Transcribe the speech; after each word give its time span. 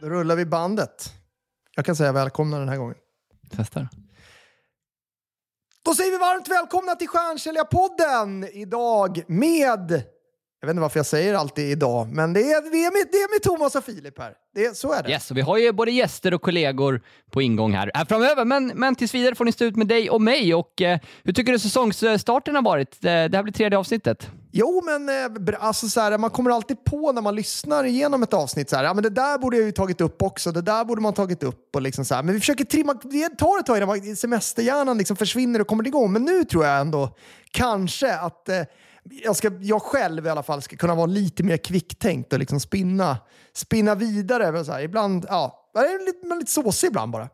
Då 0.00 0.08
rullar 0.08 0.36
vi 0.36 0.44
bandet. 0.46 1.12
Jag 1.76 1.84
kan 1.84 1.96
säga 1.96 2.12
välkomna 2.12 2.58
den 2.58 2.68
här 2.68 2.76
gången. 2.76 2.96
Testar. 3.56 3.88
Då 5.84 5.94
säger 5.94 6.10
vi 6.10 6.18
varmt 6.18 6.48
välkomna 6.48 6.94
till 6.94 7.08
Stjärnsäljarpodden 7.08 8.44
idag 8.52 9.22
med... 9.28 10.02
Jag 10.60 10.66
vet 10.66 10.70
inte 10.74 10.80
varför 10.80 10.98
jag 10.98 11.06
säger 11.06 11.34
alltid 11.34 11.70
idag, 11.70 12.08
men 12.12 12.32
det 12.32 12.40
är, 12.40 12.70
vi 12.70 12.86
är 12.86 12.90
med, 12.92 13.08
det 13.12 13.18
är 13.18 13.34
med 13.34 13.42
Thomas 13.42 13.74
och 13.74 13.84
Filip 13.84 14.18
här. 14.18 14.34
Det, 14.54 14.76
så 14.76 14.92
är 14.92 15.02
det. 15.02 15.10
Yes, 15.10 15.30
och 15.30 15.36
vi 15.36 15.40
har 15.40 15.58
ju 15.58 15.72
både 15.72 15.90
gäster 15.90 16.34
och 16.34 16.42
kollegor 16.42 17.00
på 17.30 17.42
ingång 17.42 17.72
här, 17.72 17.90
här 17.94 18.04
framöver, 18.04 18.44
men, 18.44 18.66
men 18.66 18.94
tills 18.94 19.14
vidare 19.14 19.34
får 19.34 19.44
ni 19.44 19.52
stå 19.52 19.64
ut 19.64 19.76
med 19.76 19.86
dig 19.86 20.10
och 20.10 20.20
mig. 20.22 20.54
Och, 20.54 20.82
eh, 20.82 20.98
hur 21.24 21.32
tycker 21.32 21.52
du 21.52 21.58
säsongsstarten 21.58 22.54
har 22.54 22.62
varit? 22.62 22.94
Eh, 22.94 23.00
Det 23.02 23.36
här 23.36 23.42
blir 23.42 23.52
tredje 23.52 23.78
avsnittet. 23.78 24.30
Jo, 24.58 24.82
men 24.84 25.08
eh, 25.08 25.54
alltså, 25.58 25.88
så 25.88 26.00
här, 26.00 26.18
man 26.18 26.30
kommer 26.30 26.50
alltid 26.50 26.84
på 26.84 27.12
när 27.12 27.22
man 27.22 27.34
lyssnar 27.34 27.84
igenom 27.84 28.22
ett 28.22 28.34
avsnitt 28.34 28.70
så 28.70 28.76
här, 28.76 28.84
ja, 28.84 28.94
men 28.94 29.02
det 29.02 29.10
där 29.10 29.38
borde 29.38 29.56
jag 29.56 29.66
ju 29.66 29.72
tagit 29.72 30.00
upp 30.00 30.22
också, 30.22 30.52
det 30.52 30.62
där 30.62 30.84
borde 30.84 31.02
man 31.02 31.12
tagit 31.12 31.42
upp 31.42 31.76
och 31.76 31.82
liksom 31.82 32.04
så 32.04 32.14
här. 32.14 32.22
Men 32.22 32.34
vi 32.34 32.40
försöker 32.40 32.64
trimma, 32.64 32.94
det 33.02 33.28
tar 33.28 33.60
ett 33.60 33.66
tag 33.66 33.76
innan 33.76 34.16
semesterhjärnan 34.16 34.98
liksom 34.98 35.16
försvinner 35.16 35.60
och 35.60 35.66
kommer 35.66 35.86
igång. 35.86 36.12
Men 36.12 36.22
nu 36.22 36.44
tror 36.44 36.64
jag 36.64 36.80
ändå 36.80 37.16
kanske 37.50 38.14
att 38.16 38.48
eh, 38.48 38.62
jag, 39.24 39.36
ska, 39.36 39.50
jag 39.60 39.82
själv 39.82 40.26
i 40.26 40.28
alla 40.28 40.42
fall 40.42 40.62
ska 40.62 40.76
kunna 40.76 40.94
vara 40.94 41.06
lite 41.06 41.42
mer 41.42 41.56
kvicktänkt 41.56 42.32
och 42.32 42.38
liksom 42.38 42.60
spinna, 42.60 43.18
spinna 43.52 43.94
vidare. 43.94 44.64
Så 44.64 44.72
här, 44.72 44.80
ibland, 44.80 45.26
ja, 45.28 45.70
jag 45.74 45.84
är 45.84 46.06
lite, 46.06 46.34
lite 46.34 46.52
såsig 46.52 46.88
ibland 46.88 47.12
bara. 47.12 47.28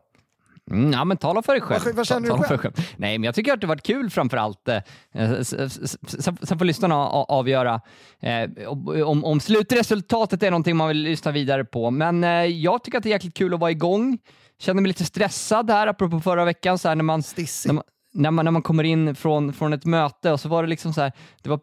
Mm, 0.73 0.91
ja, 0.93 1.05
men 1.05 1.17
tala 1.17 1.41
för 1.41 1.53
dig 1.53 1.61
själv. 1.61 1.81
Vad- 1.85 1.95
vad 1.95 2.07
känner 2.07 2.29
Ta- 2.29 2.37
du 2.37 2.43
för 2.43 2.57
dig 2.57 2.71
Nej, 2.97 3.17
men 3.17 3.23
jag 3.25 3.35
tycker 3.35 3.53
att 3.53 3.61
det 3.61 3.67
varit 3.67 3.83
kul 3.83 4.09
framför 4.09 4.37
allt. 4.37 4.67
Eh, 4.67 4.77
s- 5.13 5.97
Sen 6.41 6.57
får 6.59 6.65
lyssnarna 6.65 6.95
avgöra 7.07 7.81
eh, 8.19 8.67
om, 9.07 9.25
om 9.25 9.39
slutresultatet 9.39 10.43
är 10.43 10.51
någonting 10.51 10.75
man 10.77 10.87
vill 10.87 10.97
lyssna 10.97 11.31
vidare 11.31 11.65
på. 11.65 11.91
Men 11.91 12.23
eh, 12.23 12.29
jag 12.45 12.83
tycker 12.83 12.97
att 12.97 13.03
det 13.03 13.09
är 13.09 13.11
jäkligt 13.11 13.33
kul 13.37 13.53
att 13.53 13.59
vara 13.59 13.71
igång. 13.71 14.17
Känner 14.59 14.81
mig 14.81 14.87
lite 14.87 15.05
stressad 15.05 15.69
här, 15.69 15.87
apropå 15.87 16.19
förra 16.19 16.45
veckan, 16.45 16.77
så 16.77 16.87
här, 16.87 16.95
när 16.95 17.03
man 17.03 17.23
Stissig. 17.23 17.71
när 18.13 18.31
man, 18.31 18.45
när 18.45 18.51
man, 18.51 18.61
kommer 18.61 18.83
in 18.83 19.15
från, 19.15 19.53
från 19.53 19.73
ett 19.73 19.85
möte 19.85 20.31
och 20.31 20.39
så 20.39 20.49
var 20.49 20.63
det 20.63 20.69
liksom 20.69 20.93
så 20.93 21.01
här, 21.01 21.11
det 21.41 21.49
var 21.49 21.59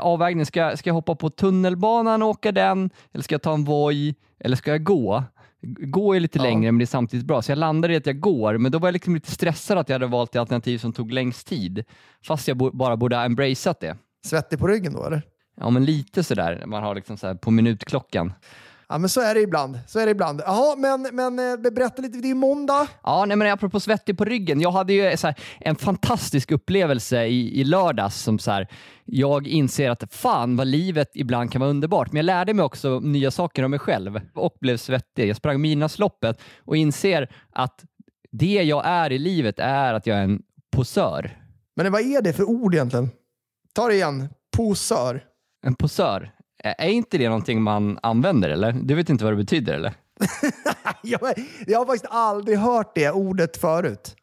avvägning, 0.00 0.46
ska, 0.46 0.60
jag- 0.60 0.78
ska 0.78 0.90
jag 0.90 0.94
hoppa 0.94 1.14
på 1.14 1.30
tunnelbanan 1.30 2.22
och 2.22 2.28
åka 2.28 2.52
den? 2.52 2.90
Eller 3.14 3.22
ska 3.24 3.34
jag 3.34 3.42
ta 3.42 3.54
en 3.54 3.64
Voi? 3.64 4.14
Eller 4.40 4.56
ska 4.56 4.70
jag 4.70 4.84
gå? 4.84 5.24
Gå 5.66 6.14
är 6.16 6.20
lite 6.20 6.38
Ja. 6.38 6.42
längre 6.42 6.72
men 6.72 6.78
det 6.78 6.84
är 6.84 6.86
samtidigt 6.86 7.26
bra, 7.26 7.42
så 7.42 7.50
jag 7.50 7.58
landade 7.58 7.94
i 7.94 7.96
att 7.96 8.06
jag 8.06 8.20
går, 8.20 8.58
men 8.58 8.72
då 8.72 8.78
var 8.78 8.88
jag 8.88 8.92
liksom 8.92 9.14
lite 9.14 9.30
stressad 9.30 9.78
att 9.78 9.88
jag 9.88 9.94
hade 9.94 10.06
valt 10.06 10.32
det 10.32 10.38
alternativ 10.38 10.78
som 10.78 10.92
tog 10.92 11.12
längst 11.12 11.46
tid, 11.46 11.84
fast 12.26 12.48
jag 12.48 12.56
bo, 12.56 12.70
bara 12.70 12.96
borde 12.96 13.16
ha 13.16 13.24
embraceat 13.24 13.80
det. 13.80 13.96
Svettig 14.26 14.58
på 14.58 14.66
ryggen 14.66 14.92
då 14.92 15.04
eller? 15.06 15.22
Ja, 15.60 15.70
men 15.70 15.84
lite 15.84 16.24
sådär, 16.24 16.62
man 16.66 16.82
har 16.82 16.94
liksom 16.94 17.16
så 17.16 17.34
på 17.34 17.50
minutklockan. 17.50 18.32
Ja, 18.88 18.98
men 18.98 19.08
så 19.08 19.20
är 19.20 19.34
det 19.34 19.40
ibland. 19.40 19.78
Så 19.86 19.98
är 19.98 20.06
det 20.06 20.12
ibland. 20.12 20.42
Jaha, 20.46 20.76
men, 20.76 21.08
men 21.12 21.38
eh, 21.38 21.70
berätta 21.70 22.02
lite, 22.02 22.18
det 22.18 22.26
är 22.26 22.28
ju 22.28 22.34
måndag. 22.34 22.86
Ja, 23.02 23.24
nej, 23.24 23.36
men 23.36 23.52
apropå 23.52 23.80
svettig 23.80 24.18
på 24.18 24.24
ryggen. 24.24 24.60
Jag 24.60 24.70
hade 24.70 24.92
ju 24.92 25.16
så 25.16 25.26
här, 25.26 25.36
en 25.60 25.76
fantastisk 25.76 26.50
upplevelse 26.50 27.24
i, 27.24 27.60
i 27.60 27.64
lördags 27.64 28.22
som 28.22 28.38
så 28.38 28.50
här, 28.50 28.68
jag 29.04 29.46
inser 29.46 29.90
att 29.90 30.14
fan 30.14 30.56
vad 30.56 30.66
livet 30.66 31.10
ibland 31.14 31.52
kan 31.52 31.60
vara 31.60 31.70
underbart. 31.70 32.12
Men 32.12 32.16
jag 32.16 32.24
lärde 32.24 32.54
mig 32.54 32.64
också 32.64 33.00
nya 33.00 33.30
saker 33.30 33.62
om 33.62 33.70
mig 33.70 33.80
själv 33.80 34.20
och 34.34 34.56
blev 34.60 34.76
svettig. 34.76 35.28
Jag 35.28 35.36
sprang 35.36 35.60
Midnattsloppet 35.60 36.40
och 36.58 36.76
inser 36.76 37.34
att 37.52 37.84
det 38.32 38.62
jag 38.62 38.86
är 38.86 39.12
i 39.12 39.18
livet 39.18 39.58
är 39.58 39.94
att 39.94 40.06
jag 40.06 40.18
är 40.18 40.22
en 40.22 40.42
posör. 40.76 41.38
Men 41.76 41.92
vad 41.92 42.00
är 42.00 42.22
det 42.22 42.32
för 42.32 42.44
ord 42.44 42.74
egentligen? 42.74 43.10
Ta 43.74 43.88
det 43.88 43.94
igen. 43.94 44.28
Posör. 44.56 45.24
En 45.66 45.74
posör. 45.74 46.30
Är 46.64 46.88
inte 46.88 47.18
det 47.18 47.28
någonting 47.28 47.62
man 47.62 47.98
använder 48.02 48.48
eller? 48.50 48.72
Du 48.72 48.94
vet 48.94 49.10
inte 49.10 49.24
vad 49.24 49.32
det 49.32 49.36
betyder 49.36 49.74
eller? 49.74 49.92
jag, 51.02 51.20
jag 51.66 51.78
har 51.78 51.86
faktiskt 51.86 52.06
aldrig 52.12 52.58
hört 52.58 52.92
det 52.94 53.10
ordet 53.10 53.56
förut. 53.56 54.16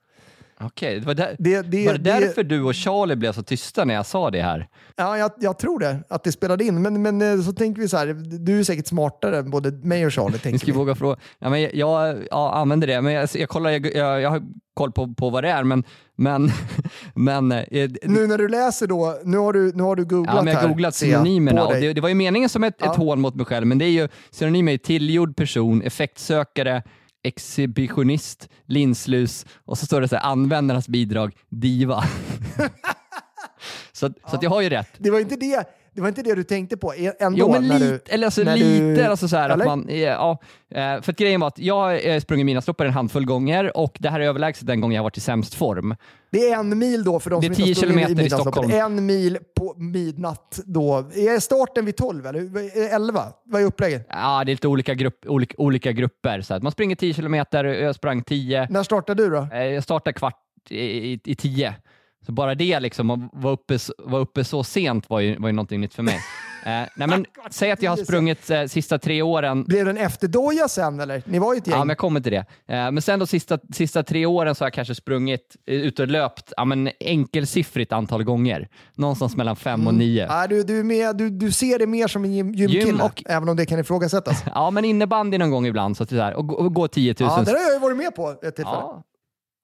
Okej, 0.63 0.99
det 0.99 1.05
var, 1.05 1.13
där, 1.13 1.35
Det, 1.39 1.61
det, 1.61 1.85
var 1.87 1.93
det 1.93 1.99
det- 1.99 2.19
därför 2.19 2.43
du 2.43 2.61
och 2.63 2.75
Charlie 2.75 3.15
blev 3.15 3.31
så 3.31 3.43
tysta 3.43 3.85
när 3.85 3.93
jag 3.93 4.05
sa 4.05 4.31
det 4.31 4.41
här? 4.41 4.67
Ja, 4.95 5.17
jag, 5.17 5.31
jag 5.39 5.59
tror 5.59 5.79
det, 5.79 6.03
att 6.09 6.23
det 6.23 6.31
spelade 6.31 6.63
in. 6.63 6.81
Men, 6.81 7.01
men 7.01 7.21
eh, 7.21 7.41
så 7.45 7.53
tänker 7.53 7.81
vi 7.81 7.87
så 7.87 7.97
här, 7.97 8.07
du 8.45 8.59
är 8.59 8.63
säkert 8.63 8.87
smartare 8.87 9.37
än 9.37 9.49
både 9.51 9.71
mig 9.71 10.05
och 10.05 10.13
Charlie. 10.13 10.51
Ni 10.51 10.59
ska 10.59 10.65
vi. 10.65 10.71
våga 10.71 10.95
fråga. 10.95 11.15
Ja, 11.39 11.49
men 11.49 11.61
jag 11.61 11.71
ja, 11.73 12.15
ja, 12.31 12.53
använder 12.53 12.87
det, 12.87 13.01
men 13.01 13.13
jag, 13.13 13.29
jag, 13.33 13.49
kollar, 13.49 13.69
jag, 13.69 13.95
jag, 13.95 14.21
jag 14.21 14.43
koll 14.81 14.91
på, 14.91 15.13
på 15.13 15.29
vad 15.29 15.43
det 15.43 15.49
är, 15.49 15.63
men, 15.63 15.83
men, 16.15 16.51
men 17.15 17.51
eh, 17.51 17.89
Nu 18.03 18.27
när 18.27 18.37
du 18.37 18.47
läser 18.47 18.87
då, 18.87 19.19
nu 19.23 19.37
har 19.37 19.53
du, 19.53 19.71
nu 19.75 19.83
har 19.83 19.95
du 19.95 20.05
googlat 20.05 20.35
Ja, 20.35 20.41
men 20.41 20.53
jag 20.53 20.61
har 20.61 20.67
googlat 20.67 20.95
synonymerna 20.95 21.65
och 21.65 21.73
det, 21.73 21.93
det 21.93 22.01
var 22.01 22.09
ju 22.09 22.15
meningen 22.15 22.49
som 22.49 22.63
ett, 22.63 22.75
Ja. 22.79 22.91
ett 22.91 22.97
hån 22.97 23.21
mot 23.21 23.35
mig 23.35 23.45
själv, 23.45 23.67
men 23.67 23.77
det 23.77 23.85
är 23.85 23.89
ju 23.89 24.07
synonymer 24.31 24.73
är 24.73 24.77
tillgjord 24.77 25.35
person, 25.35 25.81
effektsökare, 25.81 26.83
exhibitionist, 27.23 28.49
linslus 28.65 29.45
och 29.65 29.77
så 29.77 29.85
står 29.85 30.01
det 30.01 30.07
så 30.07 30.15
här, 30.15 30.23
användarnas 30.23 30.87
bidrag, 30.87 31.33
diva. 31.49 32.03
så 33.91 34.05
att, 34.05 34.13
så 34.31 34.37
jag 34.41 34.49
har 34.49 34.61
ju 34.61 34.69
rätt. 34.69 34.89
Det 34.97 35.11
var 35.11 35.19
inte 35.19 35.35
det, 35.35 35.65
det 35.95 36.01
var 36.01 36.07
inte 36.07 36.21
det 36.21 36.35
du 36.35 36.43
tänkte 36.43 36.77
på 36.77 36.95
e- 36.95 37.11
ändå? 37.19 37.39
Jo, 37.39 37.51
men 37.51 37.67
när 37.67 37.79
lite, 37.79 37.91
du, 37.91 38.13
eller 38.13 38.27
alltså 38.27 38.43
när 38.43 38.55
lite, 38.55 38.79
du- 38.95 39.03
alltså 39.05 39.27
så 39.27 39.37
här 39.37 39.49
att 39.49 39.55
eller? 39.55 39.65
man, 39.65 39.89
eh, 39.89 39.99
ja, 40.01 40.37
eh, 40.71 41.01
för 41.01 41.11
att 41.11 41.17
grejen 41.17 41.39
var 41.39 41.47
att 41.47 41.59
jag 41.59 41.75
har 41.75 42.19
sprungit 42.19 42.45
mina 42.45 42.61
stoppar 42.61 42.85
en 42.85 42.93
handfull 42.93 43.25
gånger 43.25 43.77
och 43.77 43.97
det 43.99 44.09
här 44.09 44.19
är 44.19 44.23
överlägset 44.23 44.67
den 44.67 44.81
gång 44.81 44.93
jag 44.93 44.99
har 44.99 45.03
varit 45.03 45.17
i 45.17 45.21
sämst 45.21 45.53
form. 45.53 45.95
Det 46.31 46.49
är 46.49 46.59
en 46.59 46.79
mil 46.79 47.03
då 47.03 47.19
för 47.19 47.29
de 47.29 47.41
som 47.41 47.51
inte 47.51 47.61
har 47.61 47.65
10 47.65 47.75
sprungit 47.75 48.09
i 48.09 48.15
midnattsloppet. 48.15 48.53
Stockholm. 48.53 48.71
En 48.71 49.05
mil 49.05 49.37
på 49.55 49.73
midnatt 49.77 50.59
då. 50.65 50.97
Är 50.97 51.39
starten 51.39 51.85
vid 51.85 51.95
12 51.95 52.25
eller 52.25 52.39
Är 52.39 52.81
det 52.81 52.89
11? 52.89 53.23
Vad 53.45 53.61
är 53.61 53.65
upplägget? 53.65 54.07
Ja, 54.09 54.43
det 54.45 54.51
är 54.51 54.53
lite 54.53 54.67
olika, 54.67 54.93
grupp, 54.93 55.25
olika, 55.27 55.55
olika 55.57 55.91
grupper. 55.91 56.41
Så 56.41 56.53
att 56.53 56.63
man 56.63 56.71
springer 56.71 56.95
10 56.95 57.13
kilometer, 57.13 57.63
jag 57.63 57.95
sprang 57.95 58.23
10. 58.23 58.67
När 58.69 58.83
startade 58.83 59.23
du 59.23 59.29
då? 59.29 59.47
Eh, 59.53 59.63
Jag 59.63 59.83
startade 59.83 60.13
kvart 60.13 60.37
i, 60.69 60.79
i, 61.13 61.19
i 61.25 61.35
10. 61.35 61.75
Så 62.25 62.31
bara 62.31 62.55
det 62.55 62.79
liksom, 62.79 63.09
att 63.09 63.19
vara 63.33 63.53
uppe, 63.53 63.77
vara 63.97 64.21
uppe 64.21 64.43
så 64.43 64.63
sent 64.63 65.09
var 65.09 65.19
ju, 65.19 65.37
var 65.39 65.49
ju 65.49 65.53
någonting 65.53 65.81
nytt 65.81 65.93
för 65.93 66.03
mig. 66.03 66.19
Eh, 66.65 66.69
nej, 66.95 67.07
men, 67.07 67.25
säg 67.51 67.71
att 67.71 67.81
jag 67.81 67.91
har 67.91 67.97
sprungit 67.97 68.49
eh, 68.49 68.65
sista 68.65 68.99
tre 68.99 69.21
åren 69.21 69.63
Blev 69.63 69.85
det 69.85 69.91
en 69.91 69.97
efterdoja 69.97 70.67
sen 70.67 70.99
eller? 70.99 71.23
Ni 71.25 71.39
var 71.39 71.53
ju 71.53 71.57
ett 71.57 71.67
gäng. 71.67 71.73
Ja, 71.75 71.79
men 71.79 71.89
jag 71.89 71.97
kommer 71.97 72.19
till 72.19 72.31
det. 72.31 72.37
Eh, 72.67 72.91
Men 72.91 73.01
sen 73.01 73.19
de 73.19 73.27
sista, 73.27 73.59
sista 73.73 74.03
tre 74.03 74.25
åren 74.25 74.55
så 74.55 74.63
har 74.63 74.65
jag 74.67 74.73
kanske 74.73 74.95
sprungit 74.95 75.55
eh, 75.67 75.75
ut 75.75 75.99
och 75.99 76.07
löpt 76.07 76.53
ja, 76.57 76.65
men 76.65 76.89
enkelsiffrigt 76.99 77.91
antal 77.93 78.23
gånger. 78.23 78.69
Någonstans 78.95 79.35
mellan 79.37 79.55
fem 79.55 79.87
och 79.87 79.93
nio. 79.93 80.27
Nej, 80.27 80.47
du, 80.47 80.63
du, 80.63 80.83
med, 80.83 81.17
du, 81.17 81.29
du 81.29 81.51
ser 81.51 81.79
det 81.79 81.87
mer 81.87 82.07
som 82.07 82.23
en 82.25 82.33
gym, 82.33 82.53
gymkille, 82.53 82.85
Gym 82.85 83.01
och- 83.01 83.23
även 83.25 83.49
om 83.49 83.55
det 83.57 83.65
kan 83.65 83.79
ifrågasättas. 83.79 84.43
Ja, 84.55 84.71
men 84.71 84.85
innebandy 84.85 85.37
någon 85.37 85.51
gång 85.51 85.65
ibland. 85.65 85.97
Så 85.97 86.03
att 86.03 86.09
det 86.09 86.21
är 86.21 86.33
och, 86.33 86.47
gå- 86.47 86.55
och 86.55 86.73
gå 86.73 86.87
10 86.87 87.15
000. 87.19 87.29
ja, 87.29 87.43
det 87.45 87.51
har 87.51 87.57
jag 87.59 87.73
ju 87.73 87.79
varit 87.79 87.97
med 87.97 88.15
på 88.15 88.29
ett 88.29 88.55
tillfälle. 88.55 88.77
Ja. 88.77 89.03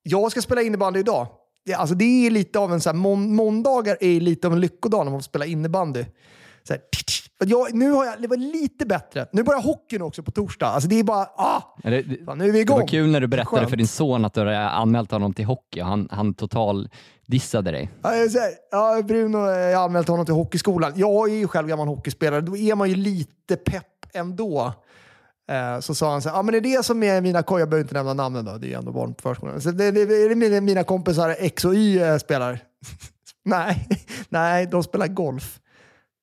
Jag 0.03 0.31
ska 0.31 0.41
spela 0.41 0.61
innebandy 0.61 0.99
idag. 0.99 1.27
Det, 1.67 1.73
alltså, 1.73 1.95
det 1.95 2.27
är 2.27 2.31
lite 2.31 2.59
av 2.59 2.73
en 2.73 2.81
så 2.81 2.89
här, 2.89 2.95
mån, 2.95 3.35
måndagar 3.35 3.97
är 3.99 4.19
lite 4.19 4.47
av 4.47 4.53
en 4.53 4.59
lyckodag 4.59 5.03
när 5.05 5.11
man 5.11 5.19
får 5.19 5.23
spela 5.23 5.45
innebandy. 5.45 6.05
Så 6.63 6.73
här, 6.73 6.81
jag, 7.45 7.73
nu 7.73 7.91
har 7.91 8.05
jag, 8.05 8.21
det 8.21 8.27
var 8.27 8.37
lite 8.37 8.85
bättre. 8.85 9.25
Nu 9.31 9.43
börjar 9.43 9.61
hockeyn 9.61 10.01
också 10.01 10.23
på 10.23 10.31
torsdag. 10.31 10.67
Alltså 10.67 10.89
det 10.89 10.99
är 10.99 11.03
bara, 11.03 11.25
ah, 11.35 11.61
det, 11.83 12.01
det, 12.01 12.25
fan, 12.25 12.37
nu 12.37 12.43
är 12.43 12.51
vi 12.51 12.57
det 12.57 12.61
igång. 12.61 12.79
var 12.79 12.87
kul 12.87 13.09
när 13.09 13.21
du 13.21 13.27
berättade 13.27 13.57
Skönt. 13.57 13.69
för 13.69 13.77
din 13.77 13.87
son 13.87 14.25
att 14.25 14.33
du 14.33 14.39
hade 14.39 14.69
anmält 14.69 15.11
honom 15.11 15.33
till 15.33 15.45
hockey 15.45 15.81
och 15.81 15.87
han, 15.87 16.07
han 16.11 16.33
total 16.33 16.89
dissade 17.25 17.71
dig. 17.71 17.89
Ja, 18.01 18.11
ja, 18.71 19.01
Bruno, 19.01 19.37
jag 19.37 19.77
har 19.77 19.85
anmält 19.85 20.07
honom 20.07 20.25
till 20.25 20.35
hockeyskolan. 20.35 20.93
Jag 20.95 21.29
är 21.29 21.35
ju 21.35 21.47
själv 21.47 21.67
gammal 21.67 21.87
hockeyspelare. 21.87 22.41
Då 22.41 22.57
är 22.57 22.75
man 22.75 22.89
ju 22.89 22.95
lite 22.95 23.55
pepp 23.55 24.05
ändå. 24.13 24.73
Eh, 25.51 25.79
så 25.79 25.95
sa 25.95 26.11
han 26.11 26.21
så 26.21 26.29
här, 26.29 26.39
ah, 26.39 26.43
men 26.43 26.55
är 26.55 26.61
det 26.61 26.85
som 26.85 27.03
är 27.03 27.21
mina 27.21 27.43
kompisar, 27.43 27.59
jag 27.59 27.69
behöver 27.69 27.83
inte 27.83 27.93
nämna 27.93 28.13
namnen 28.13 28.45
då, 28.45 28.57
det 28.57 28.67
är 28.67 28.69
ju 28.69 28.75
ändå 28.75 28.91
barn 28.91 29.13
på 29.13 29.21
förskolan. 29.21 29.61
Så 29.61 29.71
det, 29.71 29.91
det, 29.91 30.01
är 30.01 30.29
det 30.29 30.35
mina, 30.35 30.61
mina 30.61 30.83
kompisar 30.83 31.35
X 31.39 31.65
och 31.65 31.75
Y 31.75 31.99
eh, 31.99 32.17
spelar? 32.17 32.59
nej, 33.45 33.87
nej, 34.29 34.67
de 34.67 34.83
spelar 34.83 35.07
golf. 35.07 35.59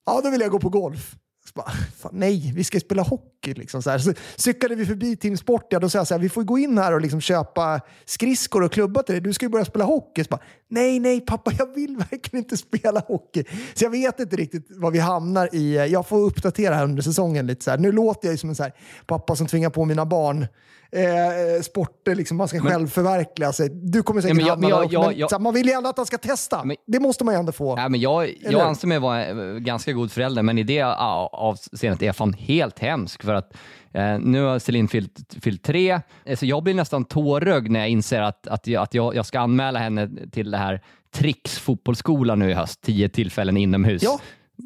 Ja, 0.07 0.21
då 0.25 0.31
vill 0.31 0.41
jag 0.41 0.51
gå 0.51 0.59
på 0.59 0.69
golf. 0.69 1.17
Bara, 1.55 1.71
fan, 1.71 2.13
nej, 2.15 2.53
vi 2.55 2.65
ska 2.65 2.81
spela 2.81 3.03
hockey. 3.03 3.35
hockey. 3.45 3.61
Liksom, 3.61 3.83
så, 3.83 3.91
här. 3.91 3.99
så 3.99 4.13
cyklade 4.37 4.75
vi 4.75 4.87
förbi 4.87 5.17
Team 5.17 5.37
Sport, 5.37 5.67
ja, 5.71 5.79
då 5.79 5.89
sa 5.89 5.99
jag 5.99 6.07
så 6.07 6.15
här, 6.15 6.21
vi 6.21 6.29
får 6.29 6.43
gå 6.43 6.59
in 6.59 6.79
här 6.79 6.93
och 6.93 7.01
liksom 7.01 7.21
köpa 7.21 7.81
skridskor 8.05 8.63
och 8.63 8.73
klubba 8.73 9.03
till 9.03 9.15
dig. 9.15 9.23
Du 9.23 9.33
ska 9.33 9.47
ju 9.47 9.51
börja 9.51 9.65
spela 9.65 9.85
hockey. 9.85 10.25
Så 10.25 10.29
bara, 10.29 10.41
nej, 10.69 11.01
nej 11.01 11.21
pappa, 11.21 11.53
jag 11.59 11.75
vill 11.75 11.97
verkligen 11.97 12.45
inte 12.45 12.57
spela 12.57 13.01
hockey. 13.01 13.45
Så 13.75 13.85
jag 13.85 13.91
vet 13.91 14.21
inte 14.21 14.37
riktigt 14.37 14.67
vad 14.71 14.93
vi 14.93 14.99
hamnar 14.99 15.55
i. 15.55 15.77
Eh, 15.77 15.85
jag 15.85 16.07
får 16.07 16.19
uppdatera 16.19 16.75
här 16.75 16.85
under 16.85 17.03
säsongen 17.03 17.47
lite. 17.47 17.65
Så 17.65 17.71
här. 17.71 17.79
Nu 17.79 17.93
låter 17.93 18.29
jag 18.29 18.33
ju 18.33 18.39
som 18.39 18.49
en 18.49 18.57
så 18.57 18.63
här, 18.63 18.73
pappa 19.07 19.37
som 19.37 19.47
tvingar 19.47 19.71
på 19.71 19.85
mina 19.85 20.07
barn 20.07 20.47
eh, 20.95 21.63
sporter, 21.63 22.15
liksom, 22.15 22.37
man 22.37 22.49
ska 22.49 22.63
Men- 22.63 22.73
själv 22.73 22.89
förverkliga 22.89 23.53
sig. 23.53 23.69
Du 23.69 24.03
kommer 24.03 24.21
säkert 24.21 24.41
jag- 24.41 24.47
hamna 24.47 24.69
där 24.69 24.89
jag- 24.91 25.15
jag- 25.19 25.41
man 25.41 25.55
vill 25.55 25.67
ju 25.67 25.73
ändå 25.73 25.89
att 25.91 25.97
han 25.97 26.07
ska 26.07 26.19
testa. 26.19 26.65
Men- 26.65 26.77
det 26.87 27.01
måste 27.01 27.25
man 27.25 27.35
ju 27.35 27.39
ändå 27.41 27.53
få. 27.53 27.75
Ja, 27.79 27.89
men 27.89 28.01
jag, 28.01 28.25
Eller 28.29 28.53
jag 28.53 28.61
anser 28.61 28.89
mig 28.89 28.99
vara 28.99 29.25
en 29.27 29.65
ganska 29.65 29.93
god 29.93 30.13
förälder, 30.13 30.43
men 30.43 30.59
i 30.59 30.63
det 30.63 30.83
avseendet 30.83 32.03
är 32.03 32.07
jag 32.07 32.17
fan 32.17 32.33
helt 32.33 32.79
hemsk. 32.79 33.23
För 33.23 33.35
att 33.35 33.57
eh, 33.93 34.19
nu 34.19 34.43
har 34.43 34.59
Celine 34.59 34.89
fyllt, 34.89 35.35
fyllt 35.43 35.63
tre, 35.63 36.01
eh, 36.25 36.37
så 36.39 36.47
jag 36.47 36.63
blir 36.63 36.75
nästan 36.75 37.05
tårögd 37.05 37.71
när 37.71 37.81
jag 37.81 37.89
inser 37.89 38.21
att, 38.23 38.47
att, 38.47 38.67
jag, 38.67 38.83
att 38.83 38.95
jag, 38.95 39.15
jag 39.15 39.27
ska 39.27 39.41
anmäla 39.41 39.79
henne 39.79 40.11
till 40.33 40.51
det 40.51 40.57
här 40.59 40.81
Tricks 41.15 41.59
fotbollsskola 41.59 42.35
nu 42.35 42.51
i 42.51 42.55
höst, 42.55 42.81
tio 42.83 43.09
tillfällen 43.09 43.57
inomhus. 43.57 44.03
Ja. 44.03 44.21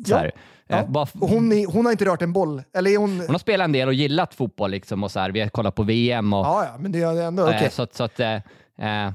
Så 0.06 0.16
här. 0.16 0.32
Ja. 0.68 0.76
Eh, 0.78 0.88
bara 0.90 1.06
hon, 1.20 1.52
är, 1.52 1.66
hon 1.66 1.84
har 1.84 1.92
inte 1.92 2.04
rört 2.04 2.22
en 2.22 2.32
boll. 2.32 2.62
Eller 2.74 2.96
hon... 2.98 3.18
hon 3.20 3.30
har 3.30 3.38
spelat 3.38 3.64
en 3.64 3.72
del 3.72 3.88
och 3.88 3.94
gillat 3.94 4.34
fotboll 4.34 4.70
liksom 4.70 5.04
och 5.04 5.10
så 5.10 5.20
här, 5.20 5.30
vi 5.30 5.40
har 5.40 5.48
kollat 5.48 5.74
på 5.74 5.82
VM 5.82 6.32
och 6.32 6.38
Ja, 6.46 6.64
ja, 6.64 6.78
men 6.78 6.92
det 6.92 7.00
är 7.02 7.22
ändå 7.22 7.42
okej. 7.42 7.64
Eh, 7.64 7.70
Så, 7.70 7.82
att- 7.82 7.94
så 7.94 8.04
att, 8.04 8.20
eh, 8.20 8.36
jag, 8.76 9.12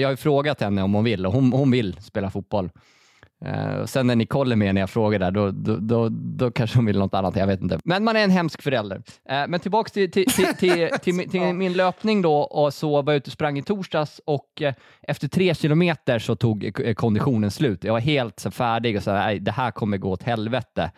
jag 0.00 0.06
har 0.08 0.10
ju 0.10 0.16
frågat 0.16 0.60
henne 0.60 0.82
om 0.82 0.94
hon 0.94 1.04
vill 1.04 1.26
och 1.26 1.32
hon, 1.32 1.52
hon 1.52 1.70
vill 1.70 1.96
spela 2.00 2.30
fotboll. 2.30 2.70
Och 3.82 3.88
sen 3.90 4.06
när 4.06 4.16
Nicole 4.16 4.54
är 4.54 4.56
med 4.56 4.74
när 4.74 4.82
jag 4.82 4.90
frågar 4.90 5.18
där, 5.18 5.30
då, 5.30 5.50
då, 5.50 5.76
då, 5.76 6.08
då 6.10 6.50
kanske 6.50 6.78
hon 6.78 6.86
vill 6.86 6.98
något 6.98 7.14
annat, 7.14 7.36
jag 7.36 7.46
vet 7.46 7.60
inte. 7.62 7.78
Men 7.84 8.04
man 8.04 8.16
är 8.16 8.24
en 8.24 8.30
hemsk 8.30 8.62
förälder. 8.62 9.02
Eh, 9.28 9.44
men 9.48 9.60
tillbaks 9.60 9.92
till, 9.92 10.10
till, 10.10 10.26
till, 10.58 10.88
till, 11.00 11.40
min- 11.54 11.72
löpning 11.72 12.22
då, 12.22 12.34
och 12.36 12.74
så 12.74 13.02
var 13.02 13.12
jag 13.12 13.16
ute 13.18 13.28
och 13.28 13.32
sprang 13.32 13.58
i 13.58 13.62
torsdags 13.62 14.20
och 14.24 14.62
eh, 14.62 14.74
efter 15.02 15.28
tre 15.28 15.54
kilometer 15.54 16.18
så 16.18 16.36
tog 16.36 16.94
konditionen 16.96 17.50
slut. 17.50 17.84
Jag 17.84 17.92
var 17.92 18.00
helt 18.00 18.40
så 18.40 18.50
färdig 18.50 18.96
och 18.96 19.02
så, 19.02 19.12
nej, 19.12 19.40
det 19.40 19.52
här 19.52 19.70
kommer 19.70 19.96
gå 19.98 20.10
åt 20.10 20.22
helvete. 20.22 20.90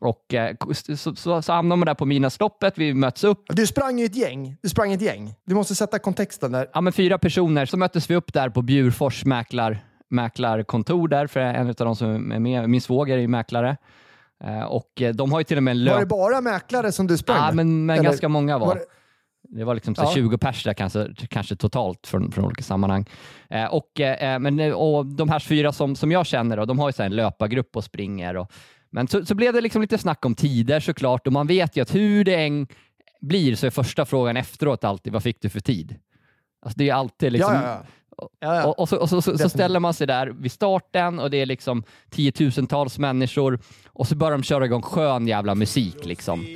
Och 0.00 0.34
eh, 0.34 0.56
så, 0.96 1.16
så, 1.16 1.42
så 1.42 1.52
hamnade 1.52 1.78
man 1.78 1.86
där 1.86 1.94
på 1.94 2.04
midnattsloppet, 2.06 2.78
vi 2.78 2.94
möts 2.94 3.24
upp 3.24 3.44
Du 3.48 3.66
sprang 3.66 3.98
ju 3.98 4.04
ett 4.04 4.16
gäng. 4.16 4.56
Du 4.62 4.68
sprang 4.68 4.92
ett 4.92 5.02
gäng. 5.02 5.34
Du 5.44 5.54
måste 5.54 5.74
sätta 5.74 5.98
kontexten 5.98 6.52
där. 6.52 6.70
ja, 6.74 6.80
men 6.80 6.92
fyra 6.92 7.18
personer. 7.18 7.66
Så 7.66 7.76
möttes 7.76 8.10
vi 8.10 8.14
upp 8.16 8.32
där 8.32 8.48
på 8.48 8.62
Bjurfors 8.62 9.24
mäklar, 9.24 9.84
mäklarkontor 10.08 11.08
där, 11.08 11.26
för 11.26 11.40
en 11.40 11.68
av 11.68 11.74
de 11.74 11.96
som 11.96 12.32
är 12.32 12.38
med, 12.38 12.70
min 12.70 12.80
svåger 12.80 13.16
är 13.16 13.20
ju 13.20 13.28
mäklare. 13.28 13.76
Eh, 14.44 14.62
och 14.62 15.02
eh, 15.02 15.14
de 15.14 15.32
har 15.32 15.40
ju 15.40 15.44
till 15.44 15.56
och 15.56 15.62
med 15.62 15.76
en 15.76 15.84
Var 15.92 16.00
det 16.00 16.06
bara 16.06 16.40
mäklare 16.40 16.92
som 16.92 17.06
du 17.06 17.16
sprang 17.18 17.36
Ja, 17.36 17.46
med? 17.46 17.56
men, 17.56 17.86
men 17.86 17.94
Eller 17.98 18.04
ganska 18.04 18.28
många 18.28 18.58
var. 18.58 18.66
var 18.66 18.74
det... 18.74 18.84
det- 19.58 19.64
var 19.64 19.74
liksom 19.74 19.94
så 19.94 20.02
Ja. 20.02 20.10
20 20.14 20.38
pers 20.38 20.64
där 20.64 20.74
kanske, 20.74 21.14
kanske 21.30 21.56
totalt 21.56 22.06
från, 22.06 22.32
från 22.32 22.44
olika 22.44 22.62
sammanhang. 22.62 23.06
Eh, 23.50 23.64
och, 23.64 24.00
eh, 24.00 24.38
men, 24.38 24.60
eh, 24.60 24.72
och 24.72 25.06
de 25.06 25.28
här 25.28 25.38
fyra 25.38 25.72
som, 25.72 25.96
som 25.96 26.12
jag 26.12 26.26
känner, 26.26 26.56
då, 26.56 26.64
de 26.64 26.78
har 26.78 26.88
ju 26.88 26.92
så 26.92 27.02
en 27.02 27.16
löpargrupp 27.16 27.76
och 27.76 27.84
springer. 27.84 28.36
Och, 28.36 28.52
men 28.90 29.08
så, 29.08 29.24
så 29.26 29.34
blev 29.34 29.52
det 29.52 29.60
liksom 29.60 29.82
lite 29.82 29.98
snack 29.98 30.24
om 30.24 30.34
tider 30.34 30.80
såklart 30.80 31.26
och 31.26 31.32
man 31.32 31.46
vet 31.46 31.76
ju 31.76 31.82
att 31.82 31.94
hur 31.94 32.24
det 32.24 32.34
än 32.44 32.66
blir 33.20 33.54
så 33.56 33.66
är 33.66 33.70
första 33.70 34.04
frågan 34.04 34.36
efteråt 34.36 34.84
alltid 34.84 35.12
vad 35.12 35.22
fick 35.22 35.42
du 35.42 35.48
för 35.48 35.60
tid? 35.60 35.96
Alltså 36.62 36.78
det 36.78 36.88
är 36.90 36.94
alltid 36.94 37.32
liksom, 37.32 37.54
Ja, 37.54 37.62
ja, 37.64 37.82
ja. 38.18 38.28
Ja, 38.40 38.54
ja. 38.54 38.66
och, 38.66 38.78
och, 38.78 38.88
så, 38.88 38.96
och 38.96 39.08
så, 39.08 39.22
så, 39.22 39.38
så 39.38 39.48
ställer 39.48 39.80
man 39.80 39.94
sig 39.94 40.06
där 40.06 40.26
vid 40.26 40.52
starten 40.52 41.18
och 41.18 41.30
det 41.30 41.36
är 41.36 41.46
liksom 41.46 41.82
tiotusentals 42.10 42.98
människor 42.98 43.58
och 43.86 44.06
så 44.06 44.16
börjar 44.16 44.32
de 44.32 44.42
köra 44.42 44.64
igång 44.64 44.82
skön 44.82 45.28
jävla 45.28 45.54
musik. 45.54 46.04
Liksom. 46.04 46.46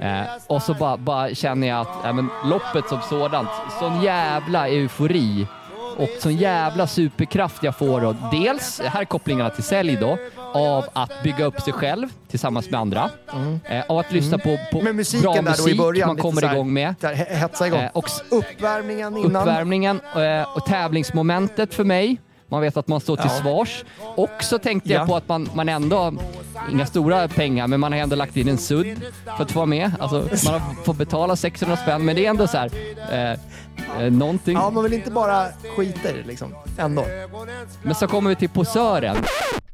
Eh, 0.00 0.22
och 0.46 0.62
så 0.62 0.74
bara, 0.74 0.96
bara 0.96 1.34
känner 1.34 1.66
jag 1.66 1.80
att 1.80 2.04
äh, 2.04 2.12
men, 2.12 2.28
loppet 2.44 2.88
som 2.88 3.00
sådant, 3.00 3.48
sån 3.80 4.02
jävla 4.02 4.68
eufori 4.68 5.46
och 5.96 6.08
sån 6.22 6.36
jävla 6.36 6.86
superkraft 6.86 7.62
jag 7.62 7.76
får. 7.78 8.04
Och 8.04 8.14
dels, 8.32 8.80
här 8.84 9.00
är 9.00 9.04
kopplingarna 9.04 9.50
till 9.50 9.64
sälj 9.64 9.96
då, 9.96 10.18
av 10.54 10.84
att 10.92 11.22
bygga 11.22 11.44
upp 11.44 11.60
sig 11.60 11.72
själv 11.72 12.08
tillsammans 12.30 12.70
med 12.70 12.80
andra. 12.80 13.10
Eh, 13.64 13.84
av 13.88 13.98
att 13.98 14.12
lyssna 14.12 14.38
på, 14.38 14.58
på 14.72 14.78
Mm. 14.78 14.84
Med 14.84 14.94
musiken 14.94 15.22
bra 15.22 15.32
där 15.34 15.42
då 15.42 15.50
musik 15.50 15.74
i 15.74 15.78
början. 15.78 16.08
man 16.08 16.16
kommer 16.16 16.42
här- 16.42 16.54
igång 16.54 16.72
med. 16.72 16.94
he- 17.00 17.34
hetsa 17.36 17.66
igång. 17.66 17.80
Eh, 17.80 17.90
och 17.92 18.04
Uppvärmningen 18.30 19.16
innan. 19.16 19.42
uppvärmningen 19.42 20.00
eh, 20.16 20.56
och 20.56 20.66
tävlingsmomentet 20.66 21.74
för 21.74 21.84
mig. 21.84 22.20
Man 22.48 22.60
vet 22.62 22.76
att 22.76 22.88
man 22.88 23.00
står 23.00 23.16
till 23.16 23.30
Ja. 23.34 23.42
svars. 23.42 23.84
Och 24.16 24.30
så 24.42 24.58
tänkte 24.58 24.92
jag 24.92 25.02
Ja. 25.02 25.06
på 25.06 25.16
att 25.16 25.28
man, 25.28 25.48
man 25.54 25.68
ändå, 25.68 26.14
inga 26.72 26.86
stora 26.86 27.28
pengar, 27.28 27.66
men 27.66 27.80
man 27.80 27.92
har 27.92 27.98
ändå 27.98 28.16
lagt 28.16 28.36
in 28.36 28.48
en 28.48 28.58
sudd 28.58 29.02
för 29.36 29.44
att 29.44 29.52
få 29.52 29.58
vara 29.58 29.66
med. 29.66 29.92
Alltså, 30.00 30.50
man 30.50 30.60
har 30.60 30.84
fått 30.84 30.96
betala 30.96 31.36
600 31.36 31.76
spänn, 31.76 32.04
men 32.04 32.16
det 32.16 32.26
är 32.26 32.30
ändå 32.30 32.46
så 32.46 32.58
här, 32.58 32.70
eh, 33.12 33.32
eh, 34.02 34.12
någonting. 34.12 34.54
Ja, 34.54 34.70
man 34.70 34.84
vill 34.84 34.92
inte 34.92 35.10
bara 35.10 35.46
skita 35.76 36.10
i 36.10 36.12
det 36.12 36.26
liksom. 36.26 36.54
Ändå. 36.78 37.04
Men 37.82 37.94
så 37.94 38.06
kommer 38.06 38.30
vi 38.30 38.36
till 38.36 38.48
posören, 38.48 39.16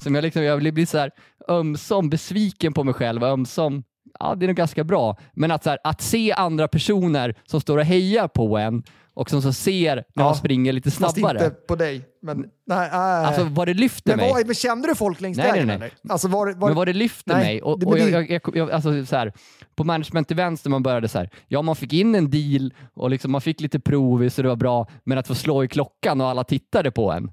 som 0.02 0.14
jag, 0.14 0.22
liksom, 0.22 0.42
jag 0.42 0.74
blir 0.74 0.86
så 0.86 0.98
här 0.98 1.10
ömsom 1.48 2.10
besviken 2.10 2.72
på 2.72 2.84
mig 2.84 2.94
själv 2.94 3.22
och 3.22 3.28
ömsom 3.28 3.82
Ja, 4.18 4.34
det 4.34 4.44
är 4.44 4.46
nog 4.46 4.56
ganska 4.56 4.84
bra. 4.84 5.16
Men 5.32 5.50
att, 5.50 5.64
så 5.64 5.70
här, 5.70 5.78
att 5.84 6.00
se 6.00 6.32
andra 6.32 6.68
personer 6.68 7.34
som 7.44 7.60
står 7.60 7.78
och 7.78 7.84
hejar 7.84 8.28
på 8.28 8.58
en 8.58 8.82
och 9.14 9.30
som 9.30 9.42
så 9.42 9.52
ser 9.52 9.96
när 9.96 10.04
Ja, 10.14 10.22
man 10.24 10.34
springer 10.34 10.72
lite 10.72 10.90
Fast 10.90 11.16
snabbare. 11.16 11.44
inte 11.44 11.50
på 11.50 11.76
dig. 11.76 12.04
Men, 12.22 12.44
nej, 12.66 12.88
äh. 12.88 12.94
Alltså 12.96 13.44
vad 13.44 13.68
det 13.68 13.74
lyfter 13.74 14.10
men, 14.12 14.16
mig. 14.18 14.32
vad, 14.32 14.46
men 14.46 14.54
kände 14.54 14.88
du 14.88 14.94
folk 14.94 15.20
längs 15.20 15.36
Nej, 15.36 15.46
nej, 15.46 15.52
vägen? 15.52 15.66
nej. 15.66 15.76
Eller? 15.76 16.12
Alltså, 16.12 16.28
var, 16.28 16.52
var, 16.54 16.68
Men 16.68 16.76
vad 16.76 16.88
det 16.88 16.92
lyfter 16.92 17.34
Nej, 17.34 17.44
mig. 17.44 17.62
Och, 17.62 17.82
och 17.86 17.98
jag, 17.98 18.12
det- 18.28 18.30
jag, 18.44 18.56
jag, 18.56 18.70
alltså, 18.70 19.06
så 19.06 19.16
här, 19.16 19.32
på 19.74 19.84
management 19.84 20.26
till 20.28 20.36
vänster 20.36 20.70
man 20.70 20.82
började 20.82 21.08
så 21.08 21.18
här, 21.18 21.30
ja 21.48 21.62
man 21.62 21.76
fick 21.76 21.92
in 21.92 22.14
en 22.14 22.30
deal 22.30 22.74
och 22.94 23.10
liksom 23.10 23.32
man 23.32 23.40
fick 23.40 23.60
lite 23.60 23.80
prov 23.80 24.28
så 24.28 24.42
det 24.42 24.48
var 24.48 24.56
bra, 24.56 24.86
men 25.04 25.18
att 25.18 25.26
få 25.26 25.34
slå 25.34 25.64
i 25.64 25.68
klockan 25.68 26.20
och 26.20 26.28
alla 26.28 26.44
tittade 26.44 26.90
på 26.90 27.12
en. 27.12 27.32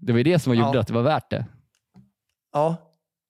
Det 0.00 0.12
var 0.12 0.18
ju 0.18 0.24
det 0.24 0.38
som 0.38 0.54
gjorde 0.54 0.70
Ja. 0.74 0.80
att 0.80 0.86
det 0.86 0.94
var 0.94 1.02
värt 1.02 1.30
det. 1.30 1.46
ja. 2.52 2.76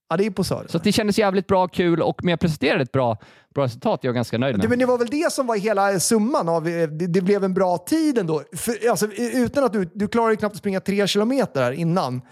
Ja, 0.09 0.17
det 0.17 0.27
är 0.27 0.31
på. 0.31 0.45
Så 0.45 0.63
det 0.85 0.93
kändes 0.93 1.19
jävligt 1.19 1.47
bra, 1.47 1.69
kul 1.69 2.03
och 2.03 2.21
jag 2.23 2.41
presterade 2.41 2.83
ett 2.83 2.93
bra, 2.93 3.19
bra 3.55 3.65
resultat. 3.65 4.01
Jag 4.03 4.11
är 4.11 4.15
ganska 4.15 4.39
nöjd 4.39 4.55
Det, 4.55 4.59
med. 4.59 4.69
men 4.71 4.79
det 4.79 4.87
var 4.87 4.99
väl 4.99 5.09
det 5.09 5.33
som 5.33 5.47
var 5.47 5.57
hela 5.57 6.01
summan 6.01 6.49
av 6.49 6.69
eh, 6.69 6.89
det, 6.89 7.07
det 7.07 7.21
blev 7.21 7.45
en 7.45 7.55
bra 7.55 7.79
tid 7.79 8.19
ändå. 8.19 8.43
För, 8.57 8.89
alltså, 8.91 9.07
utan 9.17 9.65
att 9.65 9.73
du, 9.73 9.91
du 9.95 10.09
klarade 10.09 10.33
ju 10.33 10.37
knappt 10.37 10.53
att 10.53 10.59
springa 10.59 10.81
tre 10.81 11.07
kilometer 11.07 11.63
här 11.63 11.73
innan. 11.73 12.23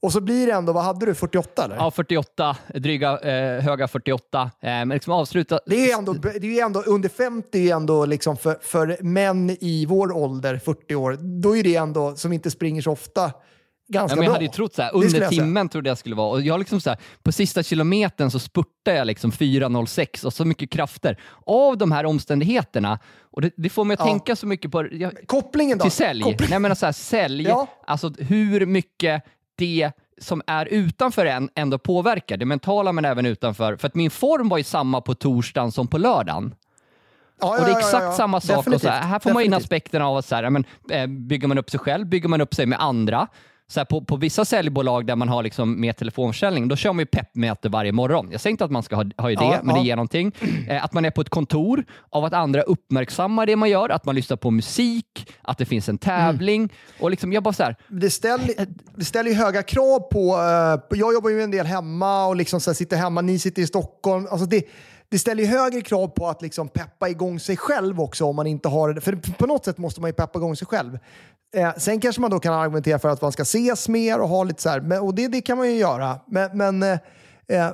Och 0.00 0.12
så 0.12 0.20
blir 0.20 0.46
det 0.46 0.52
ändå, 0.52 0.72
vad 0.72 0.84
hade 0.84 1.06
du, 1.06 1.14
48 1.14 1.64
eller? 1.64 1.76
Ja, 1.76 1.90
48, 1.90 2.56
dryga, 2.74 3.18
eh, 3.18 3.62
höga 3.62 3.88
48. 3.88 4.50
Eh, 4.60 4.86
liksom 4.86 5.12
avsluta... 5.12 5.60
Det 5.66 5.90
är, 5.90 5.98
ändå, 5.98 6.12
det 6.12 6.60
är 6.60 6.64
ändå, 6.64 6.82
under 6.82 7.08
50 7.08 7.58
är 7.58 7.62
ju 7.62 7.70
ändå 7.70 8.06
liksom 8.06 8.36
för, 8.36 8.58
för 8.62 8.96
män 9.00 9.56
i 9.60 9.86
vår 9.86 10.16
ålder, 10.16 10.60
40 10.64 10.94
år, 10.94 11.18
då 11.20 11.56
är 11.56 11.62
det 11.62 11.76
ändå, 11.76 12.16
som 12.16 12.32
inte 12.32 12.50
springer 12.50 12.82
så 12.82 12.92
ofta, 12.92 13.32
ganska 13.88 14.12
Ja, 14.12 14.16
men 14.16 14.24
jag 14.24 14.30
bra. 14.30 14.32
hade 14.32 14.44
ju 14.44 14.50
trott 14.50 14.74
så 14.74 14.82
här, 14.82 14.94
under 14.94 15.28
timmen 15.28 15.68
trodde 15.68 15.90
jag 15.90 15.98
skulle 15.98 16.14
vara. 16.14 16.30
Och 16.30 16.42
jag 16.42 16.58
liksom 16.58 16.80
så 16.80 16.90
här, 16.90 16.98
på 17.22 17.32
sista 17.32 17.62
kilometern 17.62 18.30
så 18.30 18.38
spurtade 18.38 18.96
jag 18.96 19.06
liksom 19.06 19.30
4.06 19.30 20.24
och 20.24 20.32
så 20.32 20.44
mycket 20.44 20.70
krafter. 20.70 21.20
Av 21.46 21.78
de 21.78 21.92
här 21.92 22.06
omständigheterna, 22.06 22.98
och 23.22 23.42
det, 23.42 23.50
det 23.56 23.68
får 23.68 23.84
mig 23.84 23.94
att 23.94 24.00
Ja. 24.00 24.06
tänka 24.06 24.36
så 24.36 24.46
mycket 24.46 24.70
på 24.70 24.86
jag, 24.92 25.12
Kopplingen 25.26 25.78
då? 25.78 25.82
till 25.82 25.92
sälj. 25.92 26.22
Koppling- 26.22 26.50
Nej 26.50 26.58
men 26.58 26.76
så 26.76 26.86
här, 26.86 26.92
sälj, 26.92 27.42
Ja. 27.42 27.66
alltså 27.86 28.12
hur 28.18 28.66
mycket 28.66 29.22
det 29.58 29.90
som 30.20 30.42
är 30.46 30.66
utanför 30.66 31.26
en 31.26 31.50
ändå 31.54 31.78
påverkar. 31.78 32.36
Det 32.36 32.44
mentala 32.44 32.92
men 32.92 33.04
även 33.04 33.26
utanför. 33.26 33.76
För 33.76 33.86
att 33.88 33.94
min 33.94 34.10
form 34.10 34.48
var 34.48 34.58
ju 34.58 34.64
samma 34.64 35.00
på 35.00 35.14
torsdagen 35.14 35.72
som 35.72 35.88
på 35.88 35.98
lördagen. 35.98 36.54
Ja, 37.40 37.48
Och 37.50 37.56
det 37.56 37.62
är 37.62 37.68
ja, 37.68 37.72
ja, 37.72 37.78
exakt 37.78 38.02
ja. 38.02 38.12
samma 38.12 38.40
sak. 38.40 38.66
Och 38.66 38.80
så 38.80 38.88
här, 38.88 39.02
här 39.02 39.18
får 39.18 39.30
man 39.32 39.42
in 39.42 39.54
aspekterna 39.54 40.06
av 40.08 40.16
att 40.16 40.26
så 40.26 40.34
här, 40.34 40.50
men, 40.50 40.64
eh, 40.90 41.06
bygger 41.06 41.48
man 41.48 41.58
upp 41.58 41.70
sig 41.70 41.80
själv, 41.80 42.06
bygger 42.06 42.28
man 42.28 42.40
upp 42.40 42.54
sig 42.54 42.66
med 42.66 42.80
andra. 42.82 43.26
Så 43.70 43.80
här, 43.80 43.84
på, 43.84 44.04
på 44.04 44.16
vissa 44.16 44.44
säljbolag 44.44 45.06
där 45.06 45.16
man 45.16 45.28
har 45.28 45.42
liksom 45.42 45.80
mer 45.80 45.92
telefonförsäljning, 45.92 46.68
då 46.68 46.76
kör 46.76 46.92
man 46.92 46.98
ju 46.98 47.06
peppmöte 47.06 47.68
varje 47.68 47.92
morgon. 47.92 48.28
Jag 48.32 48.40
säger 48.40 48.50
inte 48.52 48.64
att 48.64 48.70
man 48.70 48.82
ska 48.82 48.96
ha, 48.96 49.04
ha 49.16 49.28
det, 49.28 49.34
Ja, 49.34 49.60
men 49.62 49.76
ja. 49.76 49.82
det 49.82 49.86
ger 49.86 49.96
någonting. 49.96 50.32
Eh, 50.68 50.84
att 50.84 50.92
man 50.92 51.04
är 51.04 51.10
på 51.10 51.20
ett 51.20 51.28
kontor, 51.28 51.84
av 52.10 52.24
att 52.24 52.32
andra 52.32 52.62
uppmärksammar 52.62 53.46
det 53.46 53.56
man 53.56 53.70
gör, 53.70 53.88
att 53.88 54.04
man 54.04 54.14
lyssnar 54.14 54.36
på 54.36 54.50
musik, 54.50 55.32
att 55.42 55.58
det 55.58 55.64
finns 55.64 55.88
en 55.88 55.98
tävling. 55.98 56.72
Och 57.00 57.10
liksom, 57.10 57.32
jag 57.32 57.42
bara 57.42 57.54
så 57.54 57.62
här, 57.62 57.76
det 57.88 58.10
ställer, 58.10 58.66
det 58.94 59.04
ställer 59.04 59.30
ju 59.30 59.36
höga 59.36 59.62
krav 59.62 59.98
på... 60.00 60.18
eh, 60.18 60.98
jag 60.98 61.14
jobbar 61.14 61.30
ju 61.30 61.42
en 61.42 61.50
del 61.50 61.66
hemma 61.66 62.26
och 62.26 62.36
liksom 62.36 62.60
så 62.60 62.74
sitter 62.74 62.96
hemma, 62.96 63.20
ni 63.20 63.38
sitter 63.38 63.62
i 63.62 63.66
Stockholm. 63.66 64.26
Alltså 64.30 64.46
det, 64.46 64.64
det 65.10 65.18
ställer 65.18 65.42
ju 65.42 65.48
högre 65.48 65.80
krav 65.80 66.08
på 66.08 66.28
att 66.28 66.42
liksom 66.42 66.68
peppa 66.68 67.08
igång 67.08 67.40
sig 67.40 67.56
själv 67.56 68.00
också 68.00 68.24
om 68.24 68.36
man 68.36 68.46
inte 68.46 68.68
har 68.68 68.92
det. 68.92 69.00
För 69.00 69.16
på 69.38 69.46
något 69.46 69.64
sätt 69.64 69.78
måste 69.78 70.00
man 70.00 70.08
ju 70.08 70.14
peppa 70.14 70.38
igång 70.38 70.56
sig 70.56 70.66
själv. 70.66 70.98
Eh, 71.54 71.74
sen 71.76 72.00
kanske 72.00 72.20
man 72.20 72.30
då 72.30 72.40
kan 72.40 72.54
argumentera 72.54 72.98
för 72.98 73.08
att 73.08 73.22
man 73.22 73.32
ska 73.32 73.42
ses 73.42 73.88
mer 73.88 74.18
och 74.20 74.28
ha 74.28 74.44
lite 74.44 74.62
så 74.62 74.68
här, 74.68 74.80
men, 74.80 75.00
och 75.00 75.14
det, 75.14 75.28
det 75.28 75.40
kan 75.40 75.58
man 75.58 75.66
ju 75.66 75.76
göra. 75.76 76.20
Men, 76.26 76.58
men 76.58 76.82
eh, 76.82 76.98
eh 77.48 77.72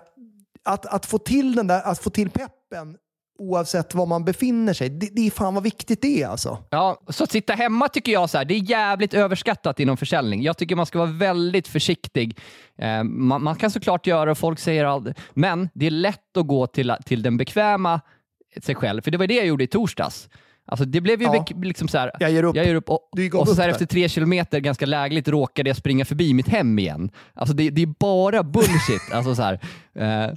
att, 0.66 0.86
att 0.86 1.06
få 1.06 1.18
till 1.18 1.54
den 1.54 1.66
där, 1.66 1.82
att 1.82 1.98
få 1.98 2.10
till 2.10 2.30
peppen 2.30 2.96
oavsett 3.38 3.94
var 3.94 4.06
man 4.06 4.24
befinner 4.24 4.72
sig, 4.72 4.88
det, 4.88 5.08
det 5.12 5.26
är 5.26 5.30
fan 5.30 5.54
vad 5.54 5.62
viktigt 5.62 6.02
det 6.02 6.22
är 6.22 6.28
alltså. 6.28 6.58
Ja, 6.70 7.00
så 7.08 7.24
att 7.24 7.30
sitta 7.32 7.52
hemma 7.52 7.88
tycker 7.88 8.12
jag 8.12 8.30
så 8.30 8.38
här, 8.38 8.44
det 8.44 8.54
är 8.54 8.70
jävligt 8.70 9.14
överskattat 9.14 9.80
inom 9.80 9.96
försäljning. 9.96 10.42
Jag 10.42 10.56
tycker 10.56 10.76
man 10.76 10.86
ska 10.86 10.98
vara 10.98 11.10
väldigt 11.10 11.68
försiktig. 11.68 12.38
Eh, 12.78 13.02
man, 13.04 13.42
man 13.42 13.56
kan 13.56 13.70
såklart 13.70 14.06
göra 14.06 14.30
och 14.30 14.38
folk 14.38 14.58
säger 14.58 14.84
aldrig, 14.84 15.16
men 15.34 15.68
det 15.74 15.86
är 15.86 15.90
lätt 15.90 16.36
att 16.36 16.46
gå 16.46 16.66
till, 16.66 16.94
till 17.04 17.22
den 17.22 17.36
bekväma 17.36 18.00
sig 18.62 18.74
själv, 18.74 19.02
för 19.02 19.10
det 19.10 19.18
var 19.18 19.26
det 19.26 19.34
jag 19.34 19.46
gjorde 19.46 19.64
i 19.64 19.66
torsdags. 19.66 20.28
Alltså 20.66 20.84
det 20.84 21.00
blev 21.00 21.22
ju 21.22 21.26
Ja. 21.26 21.44
liksom 21.62 21.88
så 21.88 21.98
här, 21.98 22.10
Jag 22.20 22.30
ger 22.30 22.42
upp. 22.42 22.56
Jag 22.56 22.66
ger 22.66 22.74
upp 22.74 22.90
och, 22.90 23.10
och 23.34 23.48
så, 23.48 23.54
så 23.54 23.62
här, 23.62 23.68
efter 23.68 23.86
tre 23.86 24.08
kilometer, 24.08 24.60
ganska 24.60 24.86
lägligt, 24.86 25.28
råkade 25.28 25.70
jag 25.70 25.76
springa 25.76 26.04
förbi 26.04 26.34
mitt 26.34 26.48
hem 26.48 26.78
igen. 26.78 27.10
Alltså 27.34 27.54
det, 27.54 27.70
det 27.70 27.82
är 27.82 27.86
bara 27.86 28.42
bullshit. 28.42 29.02
alltså 29.12 29.34
så 29.34 29.42
här, 29.42 29.60
eh, 29.94 30.34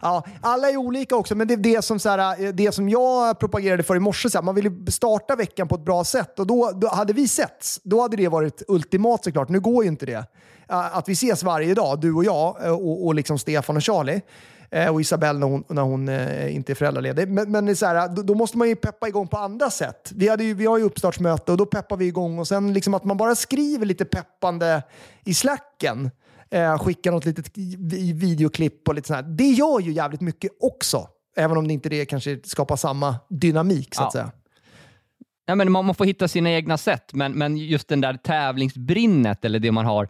Ja, 0.00 0.24
alla 0.40 0.70
är 0.70 0.76
olika 0.76 1.16
också, 1.16 1.34
men 1.34 1.48
det 1.48 1.54
är 1.54 1.58
det 1.58 1.84
som, 1.84 1.98
så 1.98 2.08
här, 2.08 2.44
eh, 2.44 2.52
det 2.52 2.72
som 2.72 2.88
jag 2.88 3.38
propagerade 3.38 3.82
för 3.82 3.96
i 3.96 4.00
morse. 4.00 4.30
Så 4.30 4.38
här, 4.38 4.42
man 4.42 4.54
vill 4.54 4.64
ju 4.64 4.86
starta 4.86 5.36
veckan 5.36 5.68
på 5.68 5.74
ett 5.74 5.84
bra 5.84 6.04
sätt 6.04 6.38
och 6.38 6.46
då, 6.46 6.70
då 6.74 6.88
hade 6.88 7.12
vi 7.12 7.28
setts. 7.28 7.80
Då 7.82 8.00
hade 8.00 8.16
det 8.16 8.28
varit 8.28 8.62
ultimat 8.68 9.24
såklart. 9.24 9.48
Nu 9.48 9.60
går 9.60 9.84
ju 9.84 9.88
inte 9.88 10.06
det. 10.06 10.24
Att 10.66 11.08
vi 11.08 11.12
ses 11.12 11.42
varje 11.42 11.74
dag, 11.74 12.00
du 12.00 12.14
och 12.14 12.24
jag 12.24 12.66
eh, 12.66 12.72
och, 12.72 13.06
och 13.06 13.14
liksom 13.14 13.38
Stefan 13.38 13.76
och 13.76 13.82
Charlie. 13.82 14.20
Eh, 14.70 14.94
och 14.94 15.00
Isabelle 15.00 15.38
när 15.38 15.46
hon, 15.46 15.64
när 15.68 15.82
hon 15.82 16.08
inte 16.48 16.72
är 16.72 16.74
föräldraledig. 16.74 17.28
Men, 17.28 17.50
men 17.50 17.76
så 17.76 17.86
här, 17.86 18.08
då, 18.08 18.22
då 18.22 18.34
måste 18.34 18.58
man 18.58 18.68
ju 18.68 18.76
peppa 18.76 19.08
igång 19.08 19.28
på 19.28 19.38
andra 19.38 19.70
sätt. 19.70 20.12
Vi, 20.14 20.28
hade 20.28 20.44
ju, 20.44 20.54
vi 20.54 20.66
har 20.66 20.78
ju 20.78 20.84
uppstartsmöte 20.84 21.52
och 21.52 21.58
då 21.58 21.66
peppar 21.66 21.96
vi 21.96 22.06
igång. 22.06 22.38
Och 22.38 22.48
sen 22.48 22.72
liksom 22.72 22.94
att 22.94 23.04
man 23.04 23.16
bara 23.16 23.34
skriver 23.34 23.86
lite 23.86 24.04
peppande 24.04 24.82
i 25.24 25.34
slacken. 25.34 26.10
Eh, 26.52 26.78
skickar 26.78 27.10
något 27.12 27.24
litet 27.24 27.50
vi- 27.58 28.12
videoklipp 28.12 28.88
och 28.88 28.94
lite 28.94 29.08
sånt 29.08 29.16
här. 29.26 29.32
Det 29.32 29.48
gör 29.50 29.80
ju 29.80 29.92
jävligt 29.92 30.20
mycket 30.20 30.50
också. 30.60 31.08
Även 31.36 31.56
om 31.58 31.66
det 31.68 31.74
inte 31.74 31.88
det 31.88 32.04
kanske 32.06 32.38
skapar 32.44 32.76
samma 32.76 33.16
dynamik 33.28 33.94
så 33.94 34.02
att 34.02 34.06
Ja. 34.06 34.10
säga. 34.20 34.32
Ja, 35.46 35.54
men 35.54 35.72
man, 35.72 35.84
man 35.84 35.94
får 35.94 36.04
hitta 36.04 36.28
sina 36.28 36.50
egna 36.50 36.78
sätt, 36.78 37.12
men, 37.14 37.32
men 37.32 37.56
just 37.56 37.88
den 37.88 38.00
där 38.00 38.14
tävlingsbrinnet 38.14 39.44
eller 39.44 39.58
det 39.58 39.72
man 39.72 39.86
har, 39.86 40.08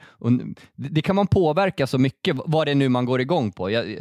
det 0.77 1.03
kan 1.03 1.17
man 1.17 1.27
påverka 1.27 1.87
så 1.87 1.99
mycket, 1.99 2.37
vad 2.47 2.67
det 2.67 2.71
är 2.71 2.75
nu 2.75 2.89
man 2.89 3.05
går 3.05 3.21
igång 3.21 3.53
på. 3.53 3.71
Jag, 3.71 3.97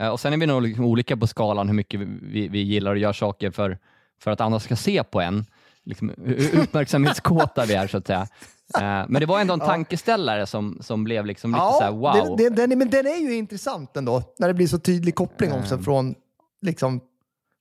eh, 0.00 0.08
och 0.08 0.20
Sen 0.20 0.32
är 0.32 0.36
vi 0.36 0.46
nog 0.46 0.62
liksom 0.62 0.84
olika 0.84 1.16
på 1.16 1.26
skalan 1.26 1.68
hur 1.68 1.74
mycket 1.74 2.00
vi, 2.00 2.48
vi 2.48 2.58
gillar 2.58 2.92
att 2.94 3.00
göra 3.00 3.12
saker 3.12 3.50
för, 3.50 3.78
för 4.22 4.30
att 4.30 4.40
andra 4.40 4.60
ska 4.60 4.76
se 4.76 5.02
på 5.04 5.20
en. 5.20 5.44
Liksom, 5.84 6.12
hur 6.24 6.58
uppmärksamhetskåta 6.62 7.64
vi 7.66 7.74
är 7.74 7.86
så 7.86 7.96
att 7.98 8.06
säga. 8.06 8.26
Eh, 8.76 9.04
Men 9.08 9.20
det 9.20 9.26
var 9.26 9.40
ändå 9.40 9.54
en 9.54 9.60
tankeställare 9.60 10.46
som, 10.46 10.78
som 10.80 11.04
blev 11.04 11.26
liksom 11.26 11.50
lite 11.50 11.60
så 11.78 11.80
här, 11.80 11.90
wow. 11.92 12.36
den, 12.56 12.72
är- 12.72 12.76
men 12.76 12.90
den 12.90 13.06
är 13.06 13.16
ju 13.20 13.34
intressant 13.34 13.96
ändå. 13.96 14.22
När 14.38 14.48
det 14.48 14.54
blir 14.54 14.66
så 14.66 14.78
tydlig 14.78 15.14
koppling 15.14 15.52
också 15.52 15.78
från 15.78 16.14
liksom, 16.62 17.00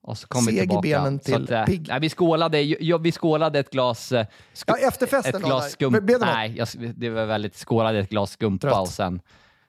och 0.04 0.18
så 0.18 0.28
kom 0.28 0.46
vi 0.46 0.52
seg 0.52 0.56
i 0.56 0.60
tillbaka. 0.60 0.82
benen 0.82 1.20
Så 1.20 1.24
till 1.26 1.44
att, 1.44 1.52
eh, 1.52 1.66
pigg. 1.66 1.86
nej, 1.90 2.00
vi, 2.00 2.10
skålade, 2.10 2.62
ja, 2.62 2.98
vi 2.98 3.12
skålade 3.12 3.60
ett 3.60 3.70
glas 3.72 4.12
eh, 4.12 4.26
sku- 4.54 4.64
Ja, 4.68 4.88
efterfesten 4.88 5.36
ett 5.36 5.42
då, 5.42 5.48
glas 5.48 5.64
där. 5.64 5.70
skum... 5.70 5.92
Blev 5.92 6.06
det 6.06 6.18
något? 6.26 6.36
Nej, 6.36 6.54
jag, 6.58 6.68
det 6.96 7.10
var 7.10 7.26
väldigt 7.26 7.56
skålade 7.56 8.00
ett 8.00 8.10
glas 8.10 8.32
skumpa 8.32 8.68
Trött. 8.68 8.80
och 8.82 8.88
sen, 8.88 9.22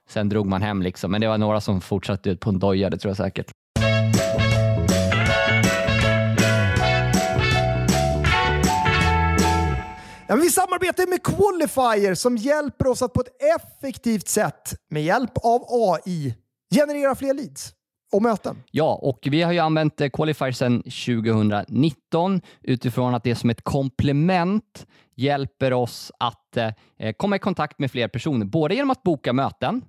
sen 0.09 0.29
drog 0.29 0.45
man 0.47 0.61
hem 0.61 0.81
liksom. 0.81 1.11
Men 1.11 1.21
det 1.21 1.27
var 1.27 1.37
några 1.37 1.61
som 1.61 1.81
fortsatte 1.81 2.29
ut 2.29 2.39
på 2.39 2.49
en 2.49 2.59
doja, 2.59 2.89
det 2.89 2.97
tror 2.97 3.09
jag 3.09 3.17
säkert. 3.17 3.51
Ja, 10.33 10.37
vi 10.37 10.49
samarbetar 10.49 11.07
med 11.07 11.23
Qualifier 11.23 12.15
som 12.15 12.37
hjälper 12.37 12.87
oss 12.87 13.01
att 13.01 13.13
på 13.13 13.21
ett 13.21 13.41
effektivt 13.59 14.27
sätt 14.27 14.75
med 14.89 15.03
hjälp 15.03 15.31
av 15.43 15.65
AI 15.69 16.35
generera 16.75 17.15
fler 17.15 17.33
leads 17.33 17.73
och 18.13 18.21
möten. 18.21 18.63
Ja, 18.71 18.99
och 19.01 19.19
vi 19.21 19.41
har 19.41 19.51
ju 19.51 19.59
använt 19.59 20.01
eh, 20.01 20.09
Qualifier 20.09 20.51
sedan 20.51 20.81
2019 20.81 22.41
utifrån 22.61 23.15
att 23.15 23.23
det 23.23 23.35
som 23.35 23.49
ett 23.49 23.63
komplement 23.63 24.87
hjälper 25.15 25.73
oss 25.73 26.11
att 26.19 26.57
eh, 26.57 26.71
komma 27.17 27.35
i 27.35 27.39
kontakt 27.39 27.79
med 27.79 27.91
fler 27.91 28.07
personer, 28.07 28.45
både 28.45 28.75
genom 28.75 28.89
att 28.89 29.03
boka 29.03 29.33
möten 29.33 29.81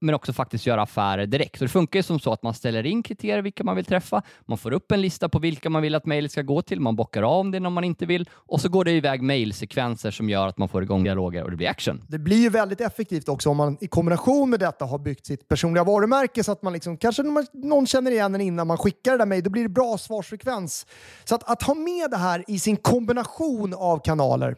men 0.00 0.14
också 0.14 0.32
faktiskt 0.32 0.66
göra 0.66 0.82
affärer 0.82 1.26
direkt. 1.26 1.58
Så 1.58 1.64
det 1.64 1.68
funkar 1.68 1.98
ju 1.98 2.02
som 2.02 2.20
så 2.20 2.32
att 2.32 2.42
man 2.42 2.54
ställer 2.54 2.86
in 2.86 3.02
kriterier 3.02 3.42
vilka 3.42 3.64
man 3.64 3.76
vill 3.76 3.84
träffa, 3.84 4.22
man 4.46 4.58
får 4.58 4.72
upp 4.72 4.92
en 4.92 5.00
lista 5.00 5.28
på 5.28 5.38
vilka 5.38 5.70
man 5.70 5.82
vill 5.82 5.94
att 5.94 6.06
mejlet 6.06 6.32
ska 6.32 6.42
gå 6.42 6.62
till, 6.62 6.80
man 6.80 6.96
bockar 6.96 7.22
av 7.22 7.50
det 7.50 7.58
om 7.58 7.72
man 7.72 7.84
inte 7.84 8.06
vill 8.06 8.28
och 8.32 8.60
så 8.60 8.68
går 8.68 8.84
det 8.84 8.90
iväg 8.90 9.22
mejlsekvenser 9.22 10.10
som 10.10 10.30
gör 10.30 10.46
att 10.48 10.58
man 10.58 10.68
får 10.68 10.82
igång 10.82 11.04
dialoger 11.04 11.42
och 11.44 11.50
det 11.50 11.56
blir 11.56 11.68
action. 11.68 12.02
Det 12.08 12.18
blir 12.18 12.36
ju 12.36 12.48
väldigt 12.48 12.80
effektivt 12.80 13.28
också 13.28 13.50
om 13.50 13.56
man 13.56 13.76
i 13.80 13.86
kombination 13.86 14.50
med 14.50 14.60
detta 14.60 14.84
har 14.84 14.98
byggt 14.98 15.26
sitt 15.26 15.48
personliga 15.48 15.84
varumärke 15.84 16.44
så 16.44 16.52
att 16.52 16.62
man 16.62 16.72
liksom, 16.72 16.96
kanske 16.96 17.22
någon- 17.52 17.86
känner 17.86 18.10
igen 18.10 18.34
en 18.34 18.40
innan 18.40 18.66
man 18.66 18.78
skickar 18.78 19.12
det 19.12 19.18
där 19.18 19.26
mejlet. 19.26 19.44
Då 19.44 19.50
blir 19.50 19.62
det 19.62 19.68
bra 19.68 19.98
svarsfrekvens. 19.98 20.86
Så 21.24 21.34
att, 21.34 21.50
att 21.50 21.62
ha 21.62 21.74
med 21.74 22.10
det 22.10 22.16
här 22.16 22.44
i 22.48 22.58
sin 22.58 22.76
kombination 22.76 23.74
av 23.74 23.98
kanaler 24.04 24.56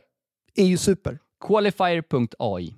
är 0.54 0.64
ju 0.64 0.76
super. 0.76 1.18
Qualifier.ai 1.46 2.74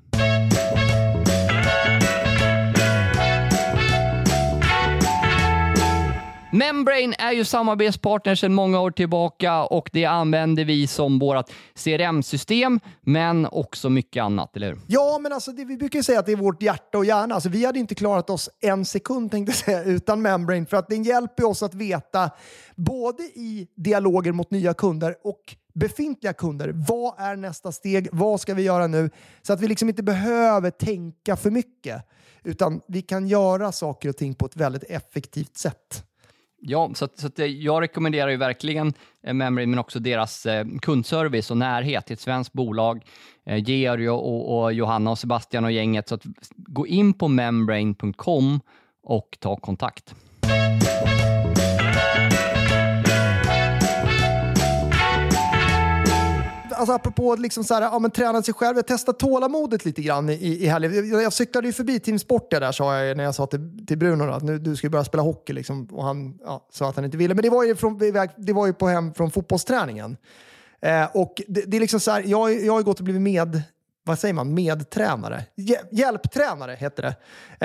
Membrane 6.53 7.15
är 7.19 7.33
ju 7.33 7.45
samarbetspartner 7.45 8.35
sedan 8.35 8.55
många 8.55 8.81
år 8.81 8.91
tillbaka 8.91 9.65
och 9.65 9.91
det 9.93 10.05
använder 10.05 10.65
vi 10.65 10.87
som 10.87 11.19
vårt 11.19 11.51
CRM-system, 11.75 12.81
men 13.01 13.47
också 13.47 13.91
mycket 13.91 14.23
annat, 14.23 14.57
eller 14.57 14.69
hur? 14.69 14.81
Ja, 14.87 15.19
men 15.23 15.33
alltså 15.33 15.53
det, 15.53 15.65
vi 15.65 15.77
brukar 15.77 15.99
ju 15.99 16.03
säga 16.03 16.19
att 16.19 16.27
det 16.27 16.33
är 16.33 16.37
vårt 16.37 16.63
hjärta 16.63 16.99
och 16.99 17.05
hjärna. 17.05 17.35
Alltså, 17.35 17.49
vi 17.49 17.65
hade 17.65 17.79
inte 17.79 17.95
klarat 17.95 18.31
oss 18.31 18.51
en 18.61 18.85
sekund 18.85 19.31
tänkte 19.31 19.51
jag 19.51 19.57
säga, 19.57 19.85
utan 19.85 20.23
Membrane 20.23 20.67
för 20.67 20.77
att 20.77 20.89
den 20.89 21.03
hjälper 21.03 21.45
oss 21.45 21.63
att 21.63 21.75
veta 21.75 22.31
både 22.77 23.23
i 23.23 23.69
dialoger 23.77 24.33
mot 24.33 24.51
nya 24.51 24.75
kunder 24.75 25.17
och 25.25 25.57
befintliga 25.75 26.33
kunder. 26.33 26.73
Vad 26.75 27.15
är 27.19 27.37
nästa 27.37 27.73
steg? 27.73 28.09
Vad 28.13 28.41
ska 28.41 28.55
vi 28.55 28.63
göra 28.63 28.87
nu? 28.87 29.11
Så 29.43 29.53
att 29.53 29.61
vi 29.61 29.69
liksom 29.69 29.89
inte 29.89 30.03
behöver 30.03 30.71
tänka 30.71 31.37
för 31.37 31.51
mycket 31.51 32.05
utan 32.45 32.81
vi 32.89 33.03
kan 33.03 33.29
göra 33.29 33.73
saker 33.73 34.09
och 34.09 34.17
ting 34.17 34.35
på 34.35 34.47
ett 34.47 34.57
väldigt 34.57 34.85
effektivt 34.85 35.57
sätt. 35.57 36.05
Ja, 36.61 36.91
så, 36.95 37.05
att, 37.05 37.19
så 37.19 37.27
att 37.27 37.39
jag 37.39 37.83
rekommenderar 37.83 38.29
ju 38.29 38.37
verkligen 38.37 38.89
eh, 38.89 38.93
Memory, 39.23 39.35
Membrane, 39.35 39.67
men 39.67 39.79
också 39.79 39.99
deras 39.99 40.47
eh, 40.47 40.67
kundservice 40.83 41.51
och 41.51 41.57
närhet 41.57 42.07
till 42.07 42.15
ett 42.15 42.21
svenskt 42.21 42.53
bolag. 42.53 43.05
Eh, 43.47 43.57
Georg 43.57 44.11
och, 44.11 44.63
och 44.63 44.73
Johanna 44.73 45.11
och 45.11 45.19
Sebastian 45.19 45.65
och 45.65 45.73
gänget. 45.73 46.09
Så 46.09 46.15
att, 46.15 46.23
gå 46.57 46.87
in 46.87 47.13
på 47.13 47.29
membrane.com 47.29 48.61
och 49.03 49.37
ta 49.41 49.57
kontakt. 49.57 50.15
Alltså 56.79 56.93
apropå 56.93 57.33
att 57.33 57.41
liksom 57.41 57.65
så 57.65 57.75
här, 57.75 57.83
ja, 57.83 57.99
men 57.99 58.11
träna 58.11 58.43
sig 58.43 58.55
själv, 58.55 58.77
jag 58.77 58.87
testade 58.87 59.19
tålamodet 59.19 59.85
lite 59.85 60.03
grann 60.03 60.29
i, 60.29 60.65
i 60.65 60.67
helgen. 60.67 61.11
Jag, 61.11 61.23
jag 61.23 61.33
cyklade 61.33 61.67
ju 61.67 61.73
förbi 61.73 62.01
Team 62.01 62.19
Sport 62.19 62.51
där, 62.51 62.73
sa 62.73 62.99
jag 62.99 63.17
när 63.17 63.25
jag 63.25 63.35
sa 63.35 63.47
till, 63.47 63.87
till 63.87 63.99
Bruno 63.99 64.27
då, 64.27 64.33
att 64.33 64.43
nu, 64.43 64.59
du 64.59 64.77
ska 64.77 64.91
börja 64.91 65.05
spela 65.05 65.23
hockey. 65.23 65.53
Liksom, 65.53 65.89
och 65.93 66.05
han 66.05 66.39
ja, 66.45 66.67
sa 66.73 66.89
att 66.89 66.97
han 66.97 67.05
inte 67.05 67.17
ville. 67.17 67.35
Men 67.35 67.43
det 67.43 67.51
var 67.51 67.65
ju, 67.65 67.77
från, 67.77 67.99
det 68.37 68.53
var 68.53 68.67
ju 68.67 68.73
på 68.73 68.89
hem 68.89 69.15
från 69.15 69.31
fotbollsträningen. 69.31 70.17
Eh, 70.81 71.05
och 71.15 71.43
det, 71.49 71.61
det 71.67 71.77
är 71.77 71.81
liksom 71.81 72.01
så 72.01 72.11
här, 72.11 72.23
jag, 72.27 72.65
jag 72.65 72.73
har 72.73 72.81
ju 72.81 72.85
gått 72.85 72.99
och 72.99 73.05
blivit 73.05 73.23
med 73.23 73.63
vad 74.05 74.19
säger 74.19 74.35
man, 74.35 74.55
medtränare. 74.55 75.45
Hjälptränare 75.91 76.77
heter 76.79 77.03
det. 77.03 77.15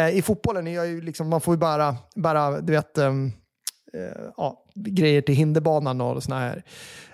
Eh, 0.02 0.18
I 0.18 0.22
fotbollen 0.22 0.68
är 0.68 0.76
jag 0.76 0.88
ju 0.88 1.02
liksom, 1.02 1.30
man 1.30 1.42
får 1.42 1.54
ju 1.54 1.58
bara, 1.58 1.96
bara 2.16 2.62
du 2.62 2.74
vet, 2.74 2.98
um, 2.98 3.32
Eh, 3.98 4.24
ja, 4.38 4.64
grejer 4.76 5.22
till 5.22 5.36
hinderbanan 5.36 6.02
och 6.02 6.24
såna 6.24 6.40
här 6.40 6.64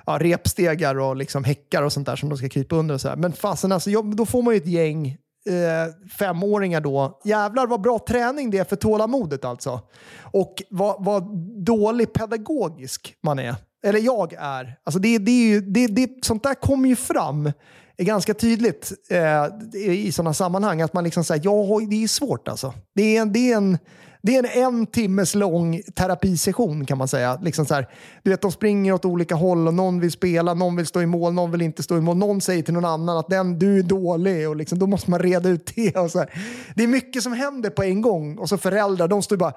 ja, 0.05 0.17
repstegar 0.21 0.99
och 0.99 1.15
liksom 1.15 1.43
häckar 1.43 1.83
och 1.83 1.93
sånt 1.93 2.05
där 2.05 2.15
som 2.15 2.29
de 2.29 2.37
ska 2.37 2.49
krypa 2.49 2.75
under. 2.75 2.95
Och 2.95 3.01
så 3.01 3.09
här. 3.09 3.15
Men 3.15 3.33
fasen, 3.33 3.71
alltså, 3.71 3.89
jag, 3.89 4.15
då 4.15 4.25
får 4.25 4.41
man 4.41 4.53
ju 4.53 4.57
ett 4.57 4.67
gäng 4.67 5.17
eh, 5.45 6.07
femåringar 6.19 6.81
då. 6.81 7.19
Jävlar 7.23 7.67
vad 7.67 7.81
bra 7.81 7.99
träning 8.07 8.51
det 8.51 8.57
är 8.57 8.63
för 8.63 8.75
tålamodet 8.75 9.45
alltså. 9.45 9.81
Och 10.21 10.63
vad, 10.69 11.05
vad 11.05 11.37
dålig 11.65 12.13
pedagogisk 12.13 13.15
man 13.23 13.39
är. 13.39 13.55
Eller 13.83 13.99
jag 13.99 14.33
är. 14.33 14.75
Alltså 14.83 14.99
det, 14.99 15.17
det 15.17 15.31
är 15.31 15.47
ju, 15.47 15.61
det, 15.61 15.87
det, 15.87 16.25
sånt 16.25 16.43
där 16.43 16.53
kommer 16.53 16.89
ju 16.89 16.95
fram 16.95 17.51
är 17.97 18.05
ganska 18.05 18.33
tydligt 18.33 18.91
eh, 19.09 19.45
i 19.75 20.11
sådana 20.11 20.33
sammanhang. 20.33 20.81
Att 20.81 20.93
man 20.93 21.03
liksom 21.03 21.23
säger, 21.23 21.41
ja, 21.45 21.79
det 21.89 22.03
är 22.03 22.07
svårt 22.07 22.47
alltså. 22.47 22.73
Det 22.95 23.17
är, 23.17 23.25
det 23.25 23.51
är 23.51 23.57
en 23.57 23.77
det 24.21 24.35
är 24.35 24.43
en 24.43 24.79
en 24.79 24.87
timmes 24.87 25.35
lång 25.35 25.81
terapisession 25.95 26.85
kan 26.85 26.97
man 26.97 27.07
säga. 27.07 27.39
Liksom 27.41 27.65
så 27.65 27.73
här, 27.73 27.87
du 28.23 28.29
vet, 28.29 28.41
de 28.41 28.51
springer 28.51 28.93
åt 28.93 29.05
olika 29.05 29.35
håll 29.35 29.67
och 29.67 29.73
någon 29.73 29.99
vill 29.99 30.11
spela, 30.11 30.53
någon 30.53 30.75
vill 30.75 30.85
stå 30.85 31.01
i 31.01 31.05
mål, 31.05 31.33
någon 31.33 31.51
vill 31.51 31.61
inte 31.61 31.83
stå 31.83 31.97
i 31.97 32.01
mål. 32.01 32.17
Någon 32.17 32.41
säger 32.41 32.63
till 32.63 32.73
någon 32.73 32.85
annan 32.85 33.17
att 33.17 33.29
den, 33.29 33.59
du 33.59 33.79
är 33.79 33.83
dålig 33.83 34.49
och 34.49 34.55
liksom, 34.55 34.79
då 34.79 34.87
måste 34.87 35.11
man 35.11 35.19
reda 35.19 35.49
ut 35.49 35.71
det. 35.75 35.95
Och 35.97 36.11
så 36.11 36.19
här. 36.19 36.29
Det 36.75 36.83
är 36.83 36.87
mycket 36.87 37.23
som 37.23 37.33
händer 37.33 37.69
på 37.69 37.83
en 37.83 38.01
gång 38.01 38.37
och 38.37 38.49
så 38.49 38.57
föräldrar, 38.57 39.07
de 39.07 39.23
står 39.23 39.37
bara 39.37 39.53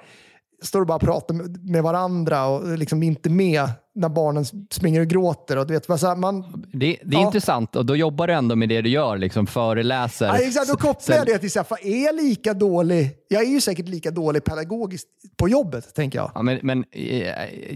står 0.63 0.81
och 0.81 0.87
bara 0.87 0.99
pratar 0.99 1.35
med- 1.71 1.83
varandra 1.83 2.47
och 2.47 2.79
liksom 2.79 3.03
inte 3.03 3.31
med 3.31 3.69
när 3.95 4.09
barnen 4.09 4.45
springer 4.71 5.01
och 5.01 5.07
gråter. 5.07 5.59
Och 5.59 5.67
du 5.67 5.75
vet, 5.75 6.01
så 6.01 6.15
man, 6.15 6.65
Det, 6.73 6.79
det 7.05 7.17
är 7.17 7.21
Ja. 7.21 7.27
intressant 7.27 7.77
och 7.77 7.87
då 7.87 7.97
jobbar 7.97 8.27
du 8.27 8.33
ändå 8.33 8.57
med 8.57 8.69
det 8.69 8.81
du 8.83 8.89
gör, 8.91 9.19
liksom 9.19 9.47
föreläser. 9.47 10.27
Ja, 10.27 10.37
exakt, 10.37 10.69
då 10.69 10.77
kopplar 10.77 11.01
Sen- 11.01 11.17
jag 11.17 11.27
det 11.27 11.39
till 11.39 11.51
så 11.51 11.59
här, 11.71 11.87
är 11.87 12.05
jag 12.05 12.15
lika 12.15 12.55
dålig? 12.55 13.11
Jag 13.29 13.43
är 13.43 13.47
ju 13.51 13.61
säkert 13.61 13.89
lika 13.89 14.11
dålig 14.11 14.45
pedagogiskt 14.45 15.09
på 15.37 15.49
jobbet, 15.49 15.95
tänker 15.95 16.19
jag. 16.19 16.31
Ja, 16.35 16.43
men, 16.43 16.59
men 16.63 16.85
eh, 16.93 17.27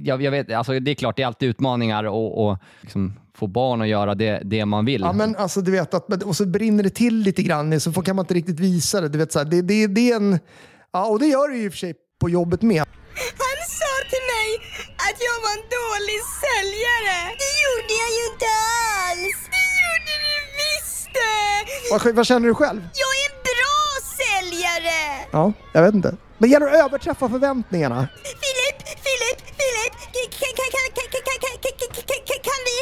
jag, 0.02 0.22
jag 0.22 0.30
vet, 0.30 0.52
alltså, 0.52 0.80
det 0.80 0.90
är 0.90 0.94
klart, 0.94 1.16
det 1.16 1.22
är 1.22 1.26
alltid 1.26 1.48
utmaningar 1.48 2.04
och, 2.04 2.46
och 2.48 2.58
liksom, 2.80 3.12
få 3.34 3.46
barn 3.46 3.82
att 3.82 3.88
göra 3.88 4.14
det, 4.14 4.40
det 4.44 4.64
man 4.64 4.84
vill. 4.84 5.00
Ja, 5.00 5.12
men 5.12 5.36
alltså, 5.36 5.60
du 5.60 5.70
vet, 5.70 5.94
att, 5.94 6.22
och 6.22 6.36
så 6.36 6.46
brinner 6.46 6.82
det 6.82 6.90
till 6.90 7.16
lite 7.18 7.42
grann 7.42 7.80
så 7.80 7.92
kan 7.92 8.16
man 8.16 8.22
inte 8.22 8.34
riktigt 8.34 8.60
visa 8.60 9.00
det. 9.00 9.08
Du 9.08 9.18
vet, 9.18 9.32
så 9.32 9.38
här, 9.38 9.46
det, 9.46 9.62
det, 9.62 9.86
det 9.86 10.10
är 10.10 10.16
en, 10.16 10.38
ja, 10.92 11.06
och 11.06 11.18
det 11.18 11.26
gör 11.26 11.48
det 11.50 11.56
ju 11.56 11.64
i 11.64 11.68
och 11.68 11.72
för 11.72 11.78
sig 11.78 11.94
på 12.20 12.28
jobbet 12.28 12.62
med. 12.62 12.82
I'm 12.82 13.60
so 13.78 13.92
till 14.10 14.24
mig 14.34 14.48
att 15.06 15.18
jag 15.26 15.36
var 15.44 15.52
en 15.58 15.66
dålig 15.80 16.20
säljare. 16.42 17.18
Det 17.42 17.52
gjorde 17.64 17.92
jag 18.02 18.10
ju 18.18 18.22
inte 18.32 18.48
alls. 19.08 19.38
Det 19.56 19.68
gjorde 19.84 20.12
du 20.26 20.34
visst 20.60 21.08
det. 21.18 21.50
Vad, 21.90 22.14
vad 22.18 22.26
känner 22.26 22.48
du 22.48 22.54
själv? 22.54 22.80
Jag 23.02 23.12
är 23.20 23.24
en 23.30 23.38
bra 23.50 23.78
säljare. 24.20 25.00
Ja, 25.36 25.52
jag 25.74 25.82
vet 25.82 25.94
inte. 25.94 26.16
Men 26.38 26.50
gäller 26.50 26.66
det 26.66 26.72
att 26.78 26.84
överträffa 26.86 27.28
förväntningarna? 27.28 28.08
Filip, 28.42 28.78
Filip, 29.06 29.38
Filip, 29.58 29.92
kan, 30.40 30.52
kan, 30.58 30.68
kan, 30.76 30.88
kan, 30.96 31.06
kan, 31.14 31.22
kan, 31.26 31.38
kan, 31.44 31.56
kan, 31.64 32.02
kan, 32.08 32.20
kan, 32.28 32.40
kan 32.48 32.60
vi 32.68 32.76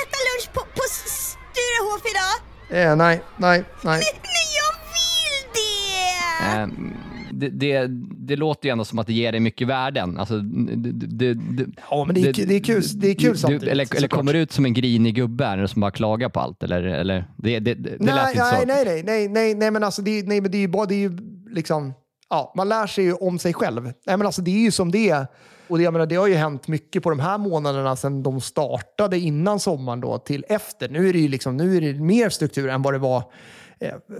äta 0.00 0.18
lunch 0.26 0.46
på, 0.54 0.60
på 0.76 0.84
Sturehof 0.92 2.02
idag? 2.12 2.36
Eh, 2.78 2.96
nej, 2.96 3.22
nej, 3.36 3.64
nej. 3.82 3.98
Men 4.34 4.46
jag 4.60 4.72
vill 4.96 5.38
det! 5.58 6.44
Ehm, 6.46 7.05
det, 7.40 7.48
det, 7.48 7.86
det 8.26 8.36
låter 8.36 8.68
ju 8.68 8.72
ändå 8.72 8.84
som 8.84 8.98
att 8.98 9.06
det 9.06 9.12
ger 9.12 9.32
dig 9.32 9.40
mycket 9.40 9.68
värden. 9.68 10.18
Alltså, 10.18 10.38
det, 10.40 11.34
det, 11.34 11.66
Ja, 11.90 12.04
men 12.04 12.14
det 12.14 12.20
är, 12.20 12.46
det 12.46 12.54
är 12.54 12.60
kul, 12.60 12.82
det 12.94 13.10
är 13.10 13.14
kul 13.14 13.32
du, 13.32 13.38
samtidigt. 13.38 13.68
eller, 13.68 13.96
eller 13.96 14.08
kommer 14.08 14.32
du 14.32 14.38
ut 14.38 14.52
som 14.52 14.64
en 14.64 14.74
grinig 14.74 15.14
gubbe 15.14 15.68
som 15.68 15.80
bara 15.80 15.90
klagar 15.90 16.28
på 16.28 16.40
allt? 16.40 16.62
Eller, 16.62 16.82
eller, 16.82 17.30
det, 17.36 17.58
det, 17.58 17.74
det, 17.74 17.96
nej, 18.00 18.14
lät 18.14 18.28
inte 18.28 18.42
nej, 18.42 18.60
så. 18.60 18.66
nej, 18.66 18.84
nej, 18.84 19.02
nej, 19.06 19.28
nej, 19.28 19.54
nej, 19.54 19.70
men 19.70 19.84
alltså 19.84 20.02
det, 20.02 20.28
nej, 20.28 20.40
men 20.40 20.50
det 20.50 20.58
är 20.58 20.60
ju 20.60 20.68
bara, 20.68 20.86
det 20.86 20.94
är 20.94 20.98
ju 20.98 21.18
liksom, 21.50 21.94
ja, 22.30 22.52
man 22.56 22.68
lär 22.68 22.86
sig 22.86 23.04
ju 23.04 23.12
om 23.12 23.38
sig 23.38 23.54
själv. 23.54 23.84
Nej, 23.84 24.16
men 24.16 24.22
alltså 24.22 24.42
det 24.42 24.50
är 24.50 24.62
ju 24.62 24.70
som 24.70 24.90
det 24.90 25.10
är. 25.10 25.26
Och 25.68 25.78
det, 25.78 25.84
jag 25.84 25.92
menar, 25.92 26.06
det 26.06 26.16
har 26.16 26.26
ju 26.26 26.34
hänt 26.34 26.68
mycket 26.68 27.02
på 27.02 27.10
de 27.10 27.20
här 27.20 27.38
månaderna 27.38 27.96
sedan 27.96 28.22
de 28.22 28.40
startade 28.40 29.18
innan 29.18 29.60
sommaren 29.60 30.00
då 30.00 30.18
till 30.18 30.44
efter. 30.48 30.88
Nu 30.88 31.08
är 31.08 31.12
det 31.12 31.18
ju 31.18 31.28
liksom, 31.28 31.56
nu 31.56 31.76
är 31.76 31.80
det 31.80 32.00
mer 32.00 32.28
struktur 32.28 32.68
än 32.68 32.82
vad 32.82 32.94
det 32.94 32.98
var 32.98 33.22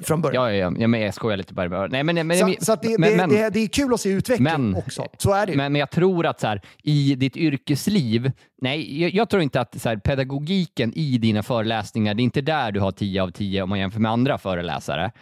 från 0.02 0.22
början. 0.22 0.44
Ja, 0.44 0.52
ja, 0.52 0.72
ja, 0.78 0.88
men 0.88 1.00
jag 1.00 1.14
skojar 1.14 1.36
lite 1.36 1.54
bara. 1.54 1.86
Nej, 1.86 2.04
men, 2.04 2.26
men, 2.26 2.36
så 2.36 2.46
men, 2.46 2.56
så 2.60 2.72
att 2.72 2.82
det, 2.82 2.98
men, 2.98 3.28
det, 3.28 3.36
det, 3.36 3.50
det 3.50 3.60
är 3.60 3.68
kul 3.68 3.94
att 3.94 4.00
se 4.00 4.08
utveckling 4.08 4.76
också. 4.76 5.06
Så 5.18 5.32
är 5.32 5.46
det 5.46 5.52
ju. 5.52 5.58
Men, 5.58 5.72
men 5.72 5.80
jag 5.80 5.90
tror 5.90 6.26
att 6.26 6.40
så 6.40 6.46
här, 6.46 6.60
i 6.82 7.14
ditt 7.14 7.36
yrkesliv, 7.36 8.32
nej, 8.60 9.02
jag, 9.02 9.14
jag 9.14 9.28
tror 9.28 9.42
inte 9.42 9.60
att 9.60 9.80
så 9.80 9.88
här, 9.88 9.96
pedagogiken 9.96 10.92
i 10.94 11.18
dina 11.18 11.42
föreläsningar, 11.42 12.14
det 12.14 12.22
är 12.22 12.24
inte 12.24 12.40
där 12.40 12.72
du 12.72 12.80
har 12.80 12.92
10 12.92 13.22
av 13.22 13.30
10 13.30 13.62
om 13.62 13.68
man 13.68 13.78
jämför 13.78 14.00
med 14.00 14.10
andra 14.10 14.38
föreläsare. 14.38 15.12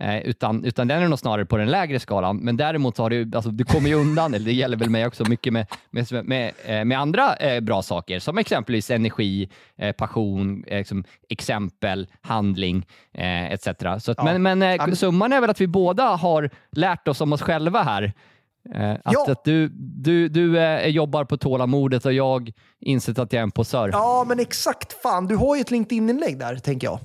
Eh, 0.00 0.18
utan, 0.20 0.64
utan 0.64 0.88
den 0.88 1.02
är 1.02 1.08
nog 1.08 1.18
snarare 1.18 1.44
på 1.46 1.56
den 1.56 1.70
lägre 1.70 2.00
skalan. 2.00 2.36
Men 2.36 2.56
däremot 2.56 2.96
så 2.96 3.02
har 3.02 3.10
du, 3.10 3.30
alltså, 3.34 3.50
du 3.50 3.64
kommer 3.64 3.88
ju 3.88 3.94
undan, 3.94 4.34
eller 4.34 4.44
det 4.46 4.52
gäller 4.52 4.76
väl 4.76 4.90
mig 4.90 5.06
också, 5.06 5.24
mycket 5.28 5.52
med, 5.52 5.66
med, 5.90 6.24
med, 6.24 6.52
eh, 6.64 6.84
med 6.84 6.98
andra 7.00 7.36
eh, 7.36 7.60
bra 7.60 7.82
saker, 7.82 8.18
som 8.18 8.38
exempelvis 8.38 8.90
energi, 8.90 9.50
eh, 9.78 9.92
passion, 9.92 10.64
eh, 10.66 10.78
liksom, 10.78 11.04
exempel, 11.28 12.06
handling 12.20 12.86
eh, 13.14 13.52
etc. 13.52 13.68
Så 13.98 14.10
att, 14.12 14.24
Men, 14.24 14.42
men, 14.42 14.58
men- 14.58 14.96
summan 14.96 15.32
är 15.32 15.40
väl 15.40 15.50
att 15.50 15.60
vi 15.60 15.66
båda 15.66 16.04
har 16.04 16.50
lärt 16.72 17.08
oss 17.08 17.20
om 17.20 17.32
oss 17.32 17.42
själva 17.42 17.82
här. 17.82 18.12
Att, 18.74 19.00
Ja. 19.04 19.26
att 19.32 19.44
du, 19.44 19.68
du, 19.78 20.28
du 20.28 20.58
jobbar 20.86 21.24
på 21.24 21.36
tålamodet 21.36 22.06
och 22.06 22.12
jag 22.12 22.52
insett 22.80 23.18
att 23.18 23.32
jag 23.32 23.38
är 23.40 23.42
en 23.42 23.50
posör. 23.50 23.90
Ja, 23.92 24.24
men 24.28 24.40
exakt. 24.40 24.92
Fan, 25.02 25.26
du 25.26 25.36
har 25.36 25.56
ju 25.56 25.60
ett 25.60 25.70
LinkedIn-inlägg 25.70 26.38
där, 26.38 26.56
tänker 26.56 26.86
jag. 26.86 26.98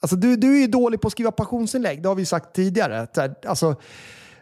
Alltså, 0.00 0.16
du, 0.16 0.36
du 0.36 0.56
är 0.56 0.60
ju 0.60 0.66
dålig 0.66 1.00
på 1.00 1.06
att 1.06 1.12
skriva 1.12 1.30
passionsinlägg, 1.30 2.02
det 2.02 2.08
har 2.08 2.16
vi 2.16 2.26
sagt 2.26 2.54
tidigare. 2.54 3.06
Alltså, 3.46 3.74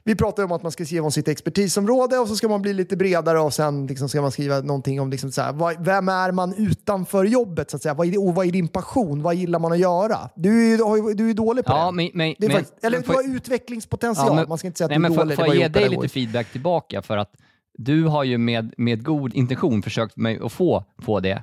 vi 0.05 0.15
pratar 0.15 0.43
ju 0.43 0.45
om 0.45 0.53
att 0.53 0.63
man 0.63 0.73
ska 0.73 0.85
skriva 0.85 1.05
om 1.05 1.13
sitt 1.13 1.29
expertisområde 1.29 2.19
och 2.19 2.29
så 2.29 2.37
ska 2.37 2.49
man 2.49 2.63
bli 2.63 2.73
lite 2.73 2.97
bredare 2.97 3.41
och 3.41 3.55
sen 3.55 3.87
liksom 3.87 4.09
ska 4.09 4.23
man 4.23 4.31
skriva 4.33 4.61
någonting 4.61 5.01
om 5.01 5.11
liksom 5.11 5.33
så 5.33 5.43
här, 5.43 5.53
vad, 5.53 5.85
vem 5.85 6.09
är 6.09 6.33
man 6.33 6.55
utanför 6.55 7.25
jobbet? 7.25 7.71
Så 7.71 7.77
att 7.77 7.83
säga? 7.83 7.95
Vad, 7.95 8.07
är, 8.07 8.33
vad 8.33 8.47
är 8.47 8.53
din 8.53 8.69
passion? 8.69 9.23
Vad 9.23 9.35
gillar 9.35 9.59
man 9.59 9.73
att 9.73 9.79
göra? 9.79 10.31
Du 10.37 10.75
är 10.75 11.15
du 11.15 11.31
är 11.31 11.35
dålig 11.35 11.65
på 11.65 11.73
Ja, 11.73 11.87
det. 11.87 11.93
men, 11.93 12.11
men, 12.15 12.35
det 12.39 12.47
är 12.47 12.49
men, 12.49 12.57
faktiskt, 12.57 12.85
eller 12.85 12.99
men 12.99 13.07
du 13.09 13.13
har 13.15 13.37
utvecklingspotential. 13.37 14.27
Ja, 14.29 14.35
men- 14.35 14.49
man 14.49 14.59
ska 14.59 14.67
inte 14.67 14.79
säga 14.79 14.85
att 14.87 14.91
Nej, 14.91 14.97
du 14.97 15.03
men 15.03 15.13
är 15.13 15.17
får, 15.17 15.23
dålig. 15.23 15.37
får 15.37 15.47
jag 15.47 15.57
ge 15.57 15.69
dig 15.69 15.89
lite 15.89 16.09
feedback 16.09 16.53
tillbaka? 16.53 17.03
För 17.03 17.17
att 17.17 17.33
du 17.79 18.05
har 18.05 18.25
ju 18.25 18.39
med, 18.39 18.75
med 18.77 19.05
god 19.05 19.35
intention 19.35 19.83
försökt 19.83 20.17
mig 20.17 20.41
att 20.45 20.53
få, 20.53 20.85
få 21.03 21.21
det 21.21 21.43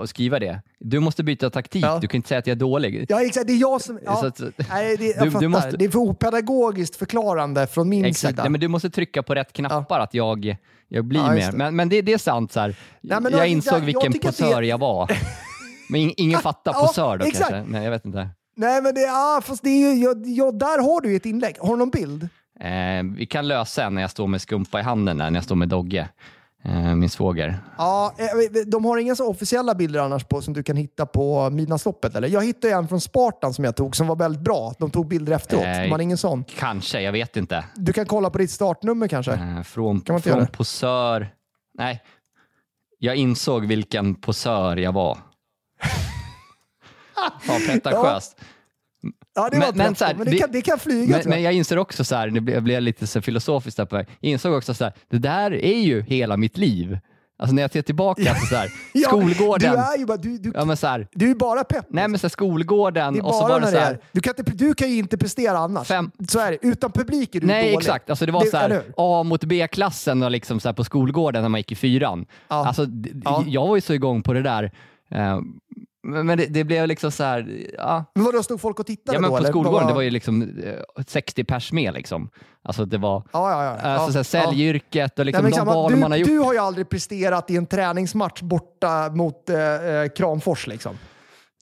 och 0.00 0.08
skriva 0.08 0.38
det. 0.38 0.62
Du 0.80 1.00
måste 1.00 1.24
byta 1.24 1.50
taktik. 1.50 1.84
Ja. 1.84 1.98
Du 2.00 2.08
kan 2.08 2.16
inte 2.18 2.28
säga 2.28 2.38
att 2.38 2.46
jag 2.46 2.54
är 2.54 2.58
dålig. 2.60 3.06
Ja, 3.08 3.22
exakt. 3.22 3.46
Det 3.46 3.52
är 3.52 3.56
jag 3.56 3.80
som... 3.82 3.98
Ja, 4.04 4.26
att- 4.26 4.40
nej, 4.70 4.96
det, 4.96 5.04
jag 5.16 5.24
du 5.26 5.30
fattar. 5.30 5.48
måste- 5.48 5.76
Det 5.76 5.84
är 5.84 5.90
för 5.90 5.98
opedagogiskt 5.98 6.96
förklarande 6.96 7.66
från 7.66 7.88
min 7.88 8.04
Exakt. 8.04 8.30
sida. 8.30 8.42
Nej, 8.42 8.50
men 8.50 8.60
du 8.60 8.68
måste 8.68 8.90
trycka 8.90 9.22
på 9.22 9.34
rätt 9.34 9.52
knappar 9.52 10.00
att 10.00 10.14
jag, 10.14 10.56
jag 10.88 11.04
blir 11.04 11.20
Ja, 11.20 11.32
mer. 11.32 11.52
Men, 11.52 11.76
men 11.76 11.88
det, 11.88 12.02
det 12.02 12.12
är 12.12 12.18
sant. 12.18 12.52
Så. 12.52 12.60
Nej, 12.60 12.74
men 13.02 13.22
jag 13.22 13.32
jag- 13.32 13.48
insåg 13.48 13.72
jag- 13.74 13.80
jag 13.80 13.84
vilken 13.86 14.12
att 14.12 14.22
posör 14.38 14.60
det- 14.60 14.66
jag 14.66 14.78
var. 14.78 15.10
Men 15.90 16.00
in- 16.00 16.14
ingen 16.16 16.38
fattar 16.40 16.72
Ja, 16.74 16.86
posör 16.86 17.16
då 17.16 17.24
exakt. 17.26 17.50
kanske. 17.50 17.72
Nej, 17.72 17.84
jag 17.84 17.90
vet 17.90 18.04
inte. 18.04 18.28
Nej, 18.56 18.82
men 18.82 18.94
det, 18.94 19.00
ja, 19.00 19.40
fast 19.44 19.62
det 19.62 19.70
är 19.70 19.94
ju, 19.94 20.04
ja, 20.04 20.14
ja, 20.24 20.50
där 20.52 20.82
har 20.82 21.00
du 21.00 21.10
ju 21.10 21.16
ett 21.16 21.26
inlägg. 21.26 21.56
Har 21.60 21.68
du 21.70 21.76
någon 21.76 21.90
bild? 21.90 22.22
Eh, 22.60 22.68
vi 23.16 23.26
kan 23.26 23.48
lösa 23.48 23.84
en 23.84 23.94
när 23.94 24.02
jag 24.02 24.10
står 24.10 24.26
med 24.26 24.40
skumpa 24.40 24.80
i 24.80 24.82
handen, 24.82 25.18
där, 25.18 25.30
när 25.30 25.36
jag 25.36 25.44
står 25.44 25.56
med 25.56 25.68
Dogge, 25.68 25.98
eh, 26.00 26.06
min 26.96 27.10
svåger. 27.10 27.58
Ja, 27.78 28.14
eh, 28.18 28.26
de 28.66 28.84
har 28.84 28.98
inga 28.98 29.14
så 29.14 29.30
officiella 29.30 29.74
bilder 29.74 30.00
annars 30.00 30.24
på 30.24 30.42
som 30.42 30.54
du 30.54 30.62
kan 30.62 30.76
hitta 30.76 31.06
på 31.06 31.50
Midnattsloppet 31.50 32.16
eller? 32.16 32.28
Jag 32.28 32.44
hittade 32.44 32.74
en 32.74 32.88
från 32.88 33.00
Spartan 33.00 33.54
som 33.54 33.64
jag 33.64 33.76
tog 33.76 33.96
som 33.96 34.06
var 34.06 34.16
väldigt 34.16 34.42
bra. 34.42 34.74
De 34.78 34.90
tog 34.90 35.08
bilder 35.08 35.32
efteråt. 35.32 35.62
Nej. 35.62 35.86
De 35.86 35.92
har 35.92 35.98
ingen 35.98 36.18
sån. 36.18 36.44
Kanske, 36.44 37.00
jag 37.00 37.12
vet 37.12 37.36
inte. 37.36 37.64
Du 37.74 37.92
kan 37.92 38.06
kolla 38.06 38.30
på 38.30 38.38
ditt 38.38 38.50
startnummer 38.50 39.08
kanske? 39.08 39.32
Eh, 39.32 39.62
från 39.62 40.00
Kan 40.00 40.14
man 40.14 40.22
från 40.22 40.46
posör... 40.46 41.28
Nej, 41.78 42.02
jag 42.98 43.16
insåg 43.16 43.66
vilken 43.66 44.14
posör 44.14 44.76
jag 44.76 44.92
var. 44.92 45.18
Ja, 47.48 47.58
pretentiöst. 47.66 48.36
Ja, 48.38 48.44
det 49.34 49.40
Men- 49.52 49.60
var 49.60 49.66
men 49.68 49.76
men, 49.76 49.94
så 49.94 50.04
här, 50.04 50.14
men 50.14 50.24
det, 50.24 50.30
det- 50.30 50.38
kan, 50.38 50.52
det 50.52 50.62
kan 50.62 50.78
flyga 50.78 51.10
Men, 51.10 51.20
tror 51.22 51.30
men 51.30 51.42
jag. 51.42 51.52
jag 51.52 51.56
inser 51.58 51.78
också 51.78 52.04
så 52.04 52.14
här, 52.16 52.30
nu 52.30 52.40
blev 52.40 52.54
jag 52.56 52.64
blev 52.64 52.82
lite 52.82 53.06
så 53.06 53.20
filosofiskt 53.22 53.76
där 53.76 53.84
på 53.84 53.96
väg. 53.96 54.06
Jag 54.20 54.30
insåg 54.32 54.54
också 54.54 54.74
så 54.74 54.84
här, 54.84 54.92
det 55.10 55.18
där 55.18 55.54
är 55.54 55.80
ju 55.80 56.02
hela 56.02 56.36
mitt 56.36 56.56
liv. 56.58 56.98
Alltså 57.40 57.54
när 57.54 57.62
jag 57.62 57.72
ser 57.72 57.82
tillbaka 57.82 58.34
på 58.40 58.46
så 58.46 58.56
här, 58.56 58.68
Ja, 58.94 59.08
skolgården. 59.08 59.72
Du 59.72 59.78
är 59.78 59.98
ju 59.98 60.06
bara, 60.06 60.16
du, 60.16 60.38
du, 60.38 60.52
Ja, 60.54 60.64
men 60.64 60.76
så 60.76 60.86
här, 60.86 61.08
du 61.12 61.30
är 61.30 61.34
bara 61.34 61.64
pepp. 61.64 61.86
nej 61.88 62.08
men 62.08 62.18
så 62.18 62.24
här, 62.26 62.28
skolgården 62.30 63.14
det 63.14 63.20
och 63.20 63.34
så 63.34 63.48
var 63.48 63.60
det 63.60 63.66
så 63.66 63.72
det 63.72 63.80
här, 63.80 63.92
är. 63.92 63.98
Du 64.12 64.20
kan, 64.20 64.34
inte, 64.38 64.52
du 64.52 64.74
kan 64.74 64.90
ju 64.90 64.98
inte 64.98 65.18
prestera 65.18 65.58
annars. 65.58 65.88
Fem- 65.88 66.10
Så 66.28 66.38
är 66.40 66.50
det. 66.50 66.58
Utan 66.62 66.92
publik 66.92 67.34
är 67.34 67.40
du 67.40 67.46
Nej, 67.46 67.62
dålig. 67.64 67.76
exakt. 67.78 68.10
Alltså 68.10 68.26
det 68.26 68.32
var 68.32 68.44
så 68.44 68.56
eller 68.56 68.74
här? 68.74 68.84
A 68.96 69.22
mot 69.22 69.44
B-klassen 69.44 70.22
och 70.22 70.30
liksom 70.30 70.60
så 70.60 70.72
på 70.72 70.84
skolgården 70.84 71.42
när 71.42 71.48
man 71.48 71.60
gick 71.60 71.72
i 71.72 71.74
fyran. 71.74 72.26
Ja. 72.48 72.66
Alltså, 72.66 72.86
Ja. 73.24 73.44
Jag 73.46 73.66
var 73.66 73.74
ju 73.76 73.80
så 73.80 73.92
igång 73.94 74.22
på 74.22 74.32
det 74.32 74.42
där. 74.42 74.70
Eh, 75.10 75.40
Men 76.02 76.26
det, 76.26 76.46
det 76.46 76.64
blev 76.64 76.86
liksom 76.86 77.10
så 77.10 77.24
här, 77.24 77.66
ja. 77.78 78.04
Men 78.14 78.24
vadå, 78.24 78.42
stod 78.42 78.60
folk 78.60 78.80
och 78.80 78.86
tittade 78.86 79.16
ja 79.16 79.20
men 79.20 79.30
då? 79.30 79.36
på 79.36 79.38
eller? 79.38 79.48
skolgården, 79.50 79.80
Vad- 79.80 79.90
det 79.90 79.94
var 79.94 80.02
ju 80.02 80.10
liksom 80.10 80.42
eh, 80.42 81.04
60 81.06 81.44
pers 81.44 81.72
med 81.72 81.94
liksom. 81.94 82.30
Alltså 82.62 82.84
det 82.84 82.98
var, 82.98 83.22
Ja, 83.32 83.50
ja, 83.50 83.64
ja. 83.64 83.88
alltså 83.88 84.12
så 84.24 84.36
här, 84.38 84.44
säljyrket 84.46 85.18
och 85.18 85.24
liksom 85.26 85.44
Nej, 85.44 85.52
de 85.52 85.66
val 85.66 85.92
du, 85.92 85.96
man 85.98 86.10
har 86.10 86.18
gjort. 86.18 86.28
du 86.28 86.38
har 86.38 86.52
ju 86.52 86.58
aldrig 86.58 86.88
presterat 86.88 87.50
i 87.50 87.56
en 87.56 87.66
träningsmatch 87.66 88.42
borta 88.42 89.10
mot 89.10 89.50
eh, 89.50 89.60
eh, 89.86 90.08
Kramfors 90.08 90.66
liksom. 90.66 90.98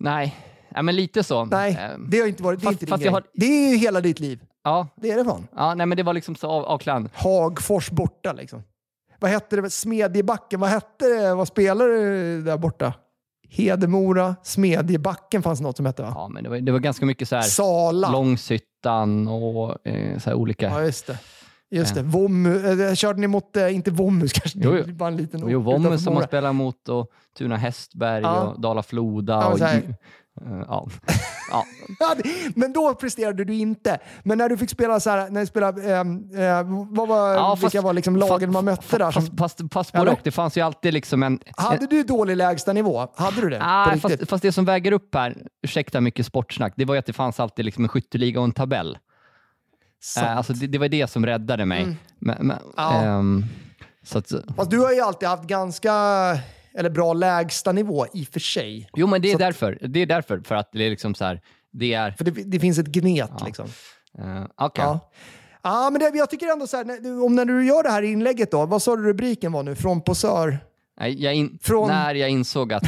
Nej, 0.01 0.37
ja, 0.75 0.83
men 0.83 0.96
lite 0.96 1.25
så. 1.25 1.44
Nej, 1.44 1.79
Eh, 1.92 1.99
det 2.09 2.18
har 2.20 2.27
inte 2.27 2.42
varit 2.42 2.61
det 2.61 2.64
är 2.64 2.70
fast- 2.70 2.83
inte 2.83 2.90
fast 2.92 3.07
har- 3.07 3.22
Det 3.35 3.46
är 3.46 3.70
ju 3.70 3.77
hela 3.77 4.01
ditt 4.01 4.20
liv. 4.20 4.40
Ja, 4.64 4.88
Det 4.96 5.11
är 5.11 5.16
det 5.16 5.25
fan. 5.25 5.49
ja, 5.57 5.75
nej 5.75 5.87
men 5.87 5.96
det 5.96 6.03
var 6.03 6.12
liksom 6.14 6.37
så 6.37 6.49
av, 6.51 6.64
avklädande. 6.64 7.11
Hagfors 7.14 7.90
borta 7.90 8.33
liksom. 8.33 8.62
Vad 9.20 9.31
hette 9.31 9.57
det? 9.61 9.70
Smedjebacken. 9.70 10.61
Vad 10.61 10.70
hette 10.70 11.07
det? 11.07 11.35
Vad 11.35 11.49
spelade 11.49 11.90
du 11.96 12.42
där 12.42 12.57
borta? 12.59 12.92
Hedemora, 13.50 14.37
Smedjebacken 14.42 15.42
fanns 15.42 15.61
något 15.61 15.76
som 15.76 15.87
hette 15.87 16.02
va? 16.02 16.12
Ja, 16.14 16.28
men 16.28 16.44
det 16.44 16.50
var, 16.50 16.56
det 16.59 16.72
var 16.72 16.78
ganska 16.78 17.06
mycket 17.06 17.28
så 17.28 17.37
här 17.37 17.42
Sala. 17.42 18.11
Långshyttan 18.11 19.28
och 19.28 19.87
eh, 19.88 20.18
så 20.18 20.30
här 20.30 20.35
olika. 20.37 20.66
Ja, 20.66 20.82
just 20.82 21.06
det. 21.06 21.18
Just 21.70 21.94
det. 21.94 22.02
Vommu. 22.02 22.82
Eh, 22.88 22.94
körde 22.94 23.20
ni 23.20 23.26
mot, 23.26 23.56
eh, 23.56 23.74
inte 23.74 23.90
Vommus 23.90 24.32
kanske, 24.32 24.59
Jo, 24.62 24.76
jo. 24.87 24.94
bara 24.94 25.09
en 25.09 25.16
liten 25.16 25.48
jo, 25.48 25.61
Vommen 25.61 25.80
utanför 25.80 26.04
som 26.04 26.14
man 26.14 26.22
spelar 26.22 26.52
mot 26.52 26.88
och 26.88 27.06
Tuna 27.38 27.56
Hästberg 27.56 28.22
Ja. 28.22 28.42
och 28.42 28.61
Dala 28.61 28.82
Floda. 28.82 29.32
Ja, 29.35 29.46
och, 29.52 29.61
Eh, 29.61 29.80
ja. 30.68 30.88
ja. 31.51 31.64
Ja, 31.99 32.14
men 32.55 32.72
då 32.72 32.94
presterade 32.94 33.44
du 33.44 33.55
inte. 33.55 33.99
Men 34.22 34.38
när 34.38 34.49
du 34.49 34.57
fick 34.57 34.70
spela 34.70 35.01
så 35.01 35.11
här, 35.11 35.31
när 35.31 35.40
du 35.40 35.46
spelade, 35.46 35.94
ehm, 35.96 36.31
eh, 36.38 36.62
vad 36.90 37.09
var, 37.09 37.35
Ja, 37.35 37.55
vilka 37.55 37.70
fast- 37.70 37.85
var 37.85 37.92
liksom 37.92 38.16
lagen 38.16 38.53
man 38.53 38.64
mötte 38.64 38.99
där? 38.99 39.11
Som, 39.11 39.37
Fast, 39.37 39.61
fast, 39.72 39.94
Eller? 39.94 40.12
och. 40.12 40.18
Det 40.22 40.31
fanns 40.31 40.57
ju 40.57 40.61
alltid 40.61 40.94
liksom 40.94 41.22
en... 41.22 41.40
hade 41.57 41.87
du 41.87 42.03
dålig 42.03 42.37
lägstanivå? 42.37 43.09
Hade 43.16 43.40
du 43.40 43.51
det? 43.51 43.59
på 43.59 43.90
riktigt? 43.94 44.03
fast, 44.18 44.31
fast 44.31 44.42
det 44.42 44.53
som 44.53 44.64
väger 44.64 44.92
upp 44.92 45.14
här, 45.14 45.37
ursäkta 45.62 46.01
mycket 46.01 46.27
sportsnack, 46.27 46.72
det 46.77 46.85
var 46.85 46.94
ju 46.94 46.99
att 46.99 47.07
det 47.07 47.12
fanns 47.12 47.40
alltid 47.40 47.64
liksom 47.64 47.85
en 47.85 47.88
skytteliga 47.88 48.38
och 48.40 48.44
en 48.44 48.53
tabell. 48.53 48.99
Eh, 50.18 50.37
alltså 50.37 50.53
det, 50.53 50.66
det 50.66 50.79
var 50.79 50.88
det 50.88 51.11
som 51.11 51.27
räddade 51.27 51.64
mig. 51.66 51.85
Men, 52.18 52.37
men, 52.46 52.51
Mm. 52.57 52.62
Ja. 52.77 53.03
ehm, 53.03 53.44
så 54.03 54.18
att, 54.18 54.33
du 54.70 54.79
har 54.79 54.92
ju 54.92 55.01
alltid 55.01 55.29
haft 55.29 55.44
ganska 55.44 55.92
eller 56.76 56.90
bra 56.90 57.12
lägstanivå 57.12 58.06
i 58.14 58.24
och 58.24 58.28
för 58.28 58.40
sig. 58.40 58.90
jo, 58.96 59.06
men 59.06 59.22
det 59.22 59.28
är 59.28 59.32
Så- 59.32 59.38
därför. 59.38 59.78
Det 59.88 60.00
är 60.00 60.06
därför, 60.06 60.40
för 60.40 60.54
att 60.54 60.68
det 60.72 60.84
är 60.86 60.90
liksom 60.90 61.14
så 61.14 61.24
här, 61.24 61.40
det 61.72 61.94
är... 61.94 62.10
För 62.10 62.24
det, 62.24 62.30
det 62.30 62.60
finns 62.60 62.78
ett 62.78 62.86
gnet 62.86 63.30
liksom. 63.46 63.66
Uh, 64.18 64.44
Okej. 64.56 64.84
Ja. 64.84 65.10
Ja, 65.62 65.88
men 65.92 66.00
det, 66.00 66.12
jag 66.18 66.30
tycker 66.30 66.46
ändå 66.52 66.66
så 66.66 66.76
här, 66.76 66.84
när, 66.84 66.98
du- 67.00 67.20
om 67.20 67.34
när 67.36 67.44
du 67.44 67.66
gör 67.66 67.82
det 67.82 67.90
här 67.90 68.02
inlägget 68.02 68.50
då, 68.50 68.66
vad 68.66 68.82
sa 68.82 68.96
du 68.96 69.02
rubriken 69.02 69.52
var 69.52 69.62
nu? 69.62 69.74
Från 69.74 70.00
posör? 70.00 70.58
Nej, 71.00 71.22
Jag 71.24 71.34
in, 71.34 71.58
Från- 71.62 71.88
När 71.88 72.14
jag 72.14 72.30
insåg 72.30 72.72
att... 72.72 72.82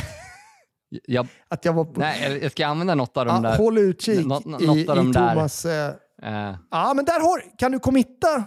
jag, 1.07 1.27
Att 1.49 1.65
jag 1.65 1.73
var 1.73 1.85
på... 1.85 2.01
nej, 2.01 2.39
jag- 2.43 2.53
ska 2.53 2.67
använda 2.67 2.95
något 2.95 3.17
av 3.17 3.27
de 3.27 3.35
ja, 3.45 3.51
där... 3.51 3.57
håll 3.59 3.79
utkik 3.79 4.27
nå- 4.27 4.43
nå- 4.45 4.61
i, 4.61 4.67
något 4.67 4.89
av 4.89 4.97
i 4.97 5.01
de 5.01 5.13
där- 5.13 5.35
Thomas... 5.35 5.65
Eh, 5.65 5.93
eh, 6.23 6.55
ja, 6.71 6.93
men 6.97 7.05
där 7.05 7.21
har 7.21 7.59
Kan 7.59 7.73
du 7.73 7.79
committa 7.79 8.45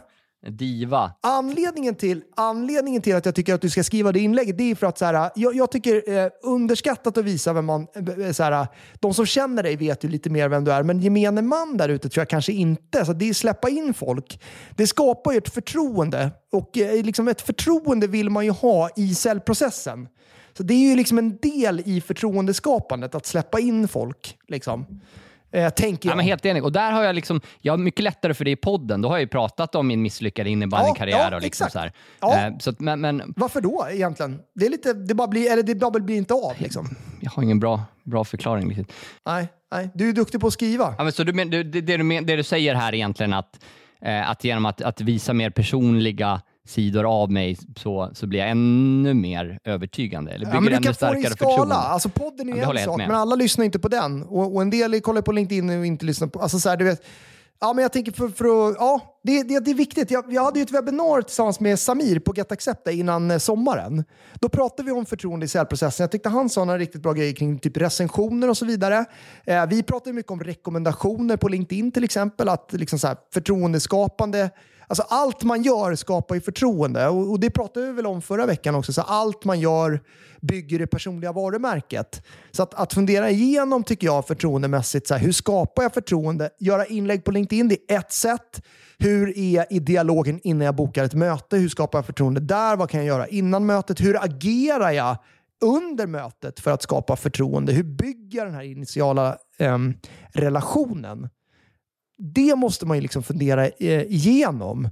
Diva. 0.48 1.12
Anledningen 1.22 1.96
till, 1.96 2.22
anledningen 2.36 3.02
till 3.02 3.16
att 3.16 3.26
jag 3.26 3.36
tycker 3.36 3.54
att 3.54 3.62
du 3.62 3.70
ska 3.70 3.84
skriva 3.84 4.12
det 4.12 4.20
inlägget 4.20 4.58
det 4.58 4.72
är 4.72 4.76
för 4.76 4.88
att 4.88 4.98
så 4.98 5.06
här, 5.06 5.32
jag, 5.36 5.56
jag 5.56 5.72
tycker 5.72 6.10
eh, 6.10 6.30
underskattat 6.44 7.18
att 7.18 7.26
visa 7.26 7.54
vem 7.54 7.66
man... 7.66 7.88
Eh, 8.20 8.32
så 8.32 8.44
här, 8.44 8.68
de 9.00 9.14
som 9.14 9.26
känner 9.26 9.64
dig 9.64 9.76
vet 9.76 10.04
ju 10.04 10.10
lite 10.10 10.30
mer 10.30 10.50
vem 10.50 10.64
du 10.64 10.72
är, 10.72 10.84
men 10.84 11.00
gemene 11.00 11.42
man 11.42 11.78
där 11.78 11.90
ute 11.90 12.10
tror 12.10 12.22
jag 12.22 12.30
kanske 12.30 12.52
inte. 12.52 13.06
Så 13.06 13.14
det 13.14 13.30
är 13.30 13.34
släppa 13.34 13.70
in 13.70 13.94
folk. 13.94 14.42
Det 14.76 14.88
skapar 14.88 15.32
ju 15.32 15.38
ett 15.38 15.54
förtroende 15.54 16.32
och 16.52 16.78
eh, 16.78 17.04
liksom 17.04 17.28
ett 17.28 17.42
förtroende 17.42 18.08
vill 18.08 18.30
man 18.30 18.46
ju 18.46 18.52
ha 18.52 18.90
i 18.96 19.16
cellprocessen. 19.16 20.08
Så 20.58 20.64
det 20.64 20.74
är 20.74 20.90
ju 20.90 20.96
liksom 20.96 21.18
en 21.18 21.38
del 21.38 21.82
i 21.86 22.02
förtroendeskapandet 22.02 23.16
att 23.16 23.26
släppa 23.26 23.60
in 23.60 23.88
folk. 23.88 24.38
Liksom. 24.48 24.86
Eh, 25.54 25.70
tänker 25.70 26.10
jag. 26.10 26.14
Ja, 26.14 26.16
men 26.16 26.26
helt 26.26 26.46
enig. 26.46 26.64
Och 26.64 26.72
där 26.72 26.92
har 26.92 27.04
jag 27.04 27.16
liksom, 27.16 27.42
jag 27.62 27.74
har 27.74 27.78
mycket 27.78 28.04
lättare 28.04 28.34
för 28.34 28.46
det 28.46 28.52
i 28.52 28.56
podden. 28.56 29.02
Då 29.02 29.10
har 29.10 29.16
jag 29.16 29.22
ju 29.22 29.28
pratat 29.28 29.76
om 29.76 29.88
min 29.88 30.02
misslyckade 30.02 30.50
Ja, 30.50 30.54
innebandykarriär. 30.54 31.32
ja, 31.32 31.36
och 31.36 31.42
liksom 31.42 31.66
exakt. 31.66 31.74
så 31.74 31.80
här. 31.80 31.92
Ja. 32.20 32.48
Eh, 32.48 32.58
så 32.60 32.70
att, 32.70 32.80
men, 32.80 33.02
men 33.02 33.34
Varför 33.36 33.62
då 33.62 33.88
egentligen? 33.92 34.40
Det, 34.56 34.66
är 34.66 34.70
lite, 34.70 34.94
det, 34.94 35.14
bara 35.16 35.28
blir, 35.28 35.52
eller 35.52 35.64
det 35.64 35.76
bara 35.76 36.00
blir 36.00 36.18
inte 36.18 36.34
av. 36.34 36.54
Liksom. 36.58 36.88
jag 37.20 37.32
har 37.32 37.44
ingen 37.44 37.60
bra, 37.60 37.84
bra 38.04 38.24
förklaring. 38.24 38.70
Riktigt. 38.70 38.94
Nej, 39.26 39.48
nej, 39.72 39.90
du 39.94 40.10
är 40.10 40.14
duktig 40.14 40.42
på 40.42 40.48
att 40.48 40.54
skriva. 40.54 40.96
Ja, 40.98 41.04
men 41.04 41.14
så 41.14 41.24
du, 41.24 41.34
men, 41.34 41.50
du, 41.50 41.64
det, 41.64 41.82
det, 41.82 41.98
du, 41.98 42.04
men- 42.04 42.26
det 42.26 42.36
du 42.36 42.44
säger 42.44 42.76
här 42.76 42.94
egentligen 42.96 43.34
att, 43.34 43.60
eh, 44.02 44.30
att 44.30 44.44
genom 44.44 44.66
att, 44.66 44.82
att 44.82 45.02
visa 45.02 45.34
mer 45.34 45.50
personliga 45.50 46.42
sidor 46.72 47.22
av 47.22 47.32
mig 47.32 47.58
så, 47.78 48.12
så 48.14 48.28
blir 48.28 48.40
jag 48.40 48.50
ännu 48.50 49.14
mer 49.14 49.60
övertygande. 49.64 50.32
Eller 50.32 50.46
bygger 50.46 50.56
Ja, 50.56 50.62
men 50.62 50.70
du 50.70 50.76
ännu 50.76 50.84
kan 50.84 50.94
få 50.96 51.06
det 51.14 51.20
i 51.20 51.22
starkare 51.22 51.36
skala. 51.38 51.52
förtroende. 51.52 51.76
Alltså 51.76 52.10
podden 52.10 52.50
är 52.50 52.58
Ja, 52.58 52.74
ju 52.74 52.80
en 52.80 52.86
sak, 52.86 52.98
men 52.98 53.12
alla 53.12 53.36
lyssnar 53.36 53.66
inte 53.66 53.80
på 53.80 53.88
den. 53.88 54.24
Och, 54.24 54.56
och 54.56 54.62
en 54.62 54.70
del 54.70 55.02
kollar 55.02 55.22
på 55.22 55.32
LinkedIn 55.32 55.70
och 55.80 55.86
inte 55.86 56.06
lyssnar 56.06 56.28
på... 56.28 56.40
Alltså 56.40 56.60
så 56.60 56.70
här, 56.70 56.78
du 56.78 56.86
vet, 56.86 57.02
ja, 57.62 57.74
men 57.74 57.82
jag 57.82 57.94
tänker 57.94 58.12
för, 58.12 58.28
för 58.30 58.46
att... 58.70 58.76
Ja, 58.80 59.20
det, 59.24 59.44
det, 59.44 59.60
det 59.60 59.72
är 59.72 59.76
viktigt. 59.76 60.12
Jag, 60.12 60.34
jag 60.34 60.44
hade 60.44 60.60
ju 60.60 60.64
ett 60.64 60.72
webbinar 60.72 61.22
tillsammans 61.22 61.60
med 61.60 61.80
Samir 61.80 62.20
på 62.20 62.34
Get 62.36 62.52
Accept 62.52 62.88
innan 62.90 63.32
eh, 63.32 63.38
sommaren. 63.38 64.04
Då 64.34 64.50
pratade 64.50 64.84
vi 64.86 64.92
om 64.92 65.06
förtroende 65.06 65.46
i 65.46 65.50
säljprocessen. 65.50 66.04
Jag 66.04 66.12
tyckte 66.12 66.30
han 66.30 66.50
sa 66.50 66.66
några 66.66 66.80
riktigt 66.80 67.02
bra 67.02 67.14
grejer 67.14 67.34
kring 67.34 67.60
typ 67.60 67.78
recensioner 67.78 68.50
och 68.50 68.58
så 68.58 68.66
vidare. 68.66 69.06
Eh, 69.46 69.66
vi 69.68 69.84
pratade 69.84 70.14
mycket 70.14 70.32
om 70.32 70.44
rekommendationer 70.44 71.38
på 71.38 71.48
LinkedIn 71.48 71.92
till 71.92 72.04
exempel. 72.04 72.50
Att 72.50 72.74
liksom 72.74 73.00
så 73.00 73.08
här, 73.08 73.18
förtroendeskapande 73.34 74.50
Alltså 74.92 75.06
allt 75.10 75.44
man 75.44 75.62
gör 75.62 75.96
skapar 75.96 76.36
ju 76.36 76.42
förtroende 76.42 77.08
och, 77.08 77.32
och 77.32 77.40
det 77.40 77.50
pratade 77.50 77.86
vi 77.86 77.92
väl 77.92 78.06
om 78.06 78.22
förra 78.22 78.46
veckan 78.46 78.76
också. 78.76 78.94
Så 78.94 79.02
allt 79.02 79.46
man 79.46 79.60
gör 79.60 80.02
bygger 80.42 80.80
det 80.80 80.88
personliga 80.88 81.32
varumärket. 81.32 82.24
Så 82.52 82.64
att, 82.64 82.74
att 82.74 82.94
fundera 82.94 83.30
igenom 83.30 83.84
tycker 83.84 84.08
jag 84.08 84.28
förtroendemässigt, 84.28 85.08
så 85.08 85.14
här, 85.14 85.22
hur 85.22 85.32
skapar 85.32 85.84
jag 85.84 85.94
förtroende? 85.94 86.50
Göra 86.60 86.86
inlägg 86.86 87.24
på 87.24 87.32
LinkedIn, 87.32 87.68
det 87.68 87.78
är 87.88 88.00
ett 88.00 88.12
sätt. 88.12 88.62
Hur 88.98 89.38
är 89.38 89.74
i 89.74 89.80
dialogen 89.80 90.40
innan 90.44 90.66
jag 90.66 90.76
bokar 90.76 91.04
ett 91.04 91.14
möte? 91.14 91.58
Hur 91.58 91.70
skapar 91.70 91.98
jag 91.98 92.06
förtroende 92.06 92.42
där? 92.42 92.76
Vad 92.76 92.90
kan 92.90 93.00
jag 93.00 93.08
göra 93.08 93.28
innan 93.28 93.66
mötet? 93.66 94.02
Hur 94.02 94.24
agerar 94.24 94.92
jag 94.92 95.18
under 95.62 96.08
mötet 96.08 96.60
för 96.60 96.72
att 96.72 96.82
skapa 96.82 97.16
förtroende? 97.16 97.74
Hur 97.74 97.84
bygger 97.84 98.38
jag 98.38 98.48
den 98.48 98.56
här 98.56 98.64
initiala 98.64 99.38
eh, 99.58 99.78
relationen? 100.34 101.30
Det 102.22 102.56
måste 102.56 102.86
man 102.86 102.98
ju 102.98 103.02
liksom 103.02 103.24
fundera 103.24 103.68
eh, 103.68 104.02
igenom. 104.02 104.90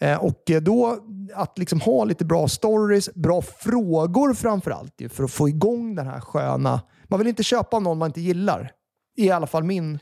Eh, 0.00 0.24
och 0.24 0.50
eh, 0.50 0.60
då 0.60 0.98
att 1.34 1.58
liksom 1.58 1.80
ha 1.80 2.04
lite 2.04 2.24
bra 2.24 2.48
stories, 2.48 3.14
bra 3.14 3.42
frågor 3.42 4.34
framför 4.34 4.70
allt 4.70 5.02
för 5.10 5.24
att 5.24 5.30
få 5.30 5.48
igång 5.48 5.94
den 5.94 6.06
här 6.06 6.20
sköna... 6.20 6.80
Man 7.04 7.18
vill 7.18 7.28
inte 7.28 7.42
köpa 7.42 7.76
av 7.76 7.82
någon 7.82 7.98
man 7.98 8.08
inte 8.08 8.20
gillar. 8.20 8.70
I 9.16 9.30
alla 9.30 9.46
fall 9.46 9.64
min 9.64 9.98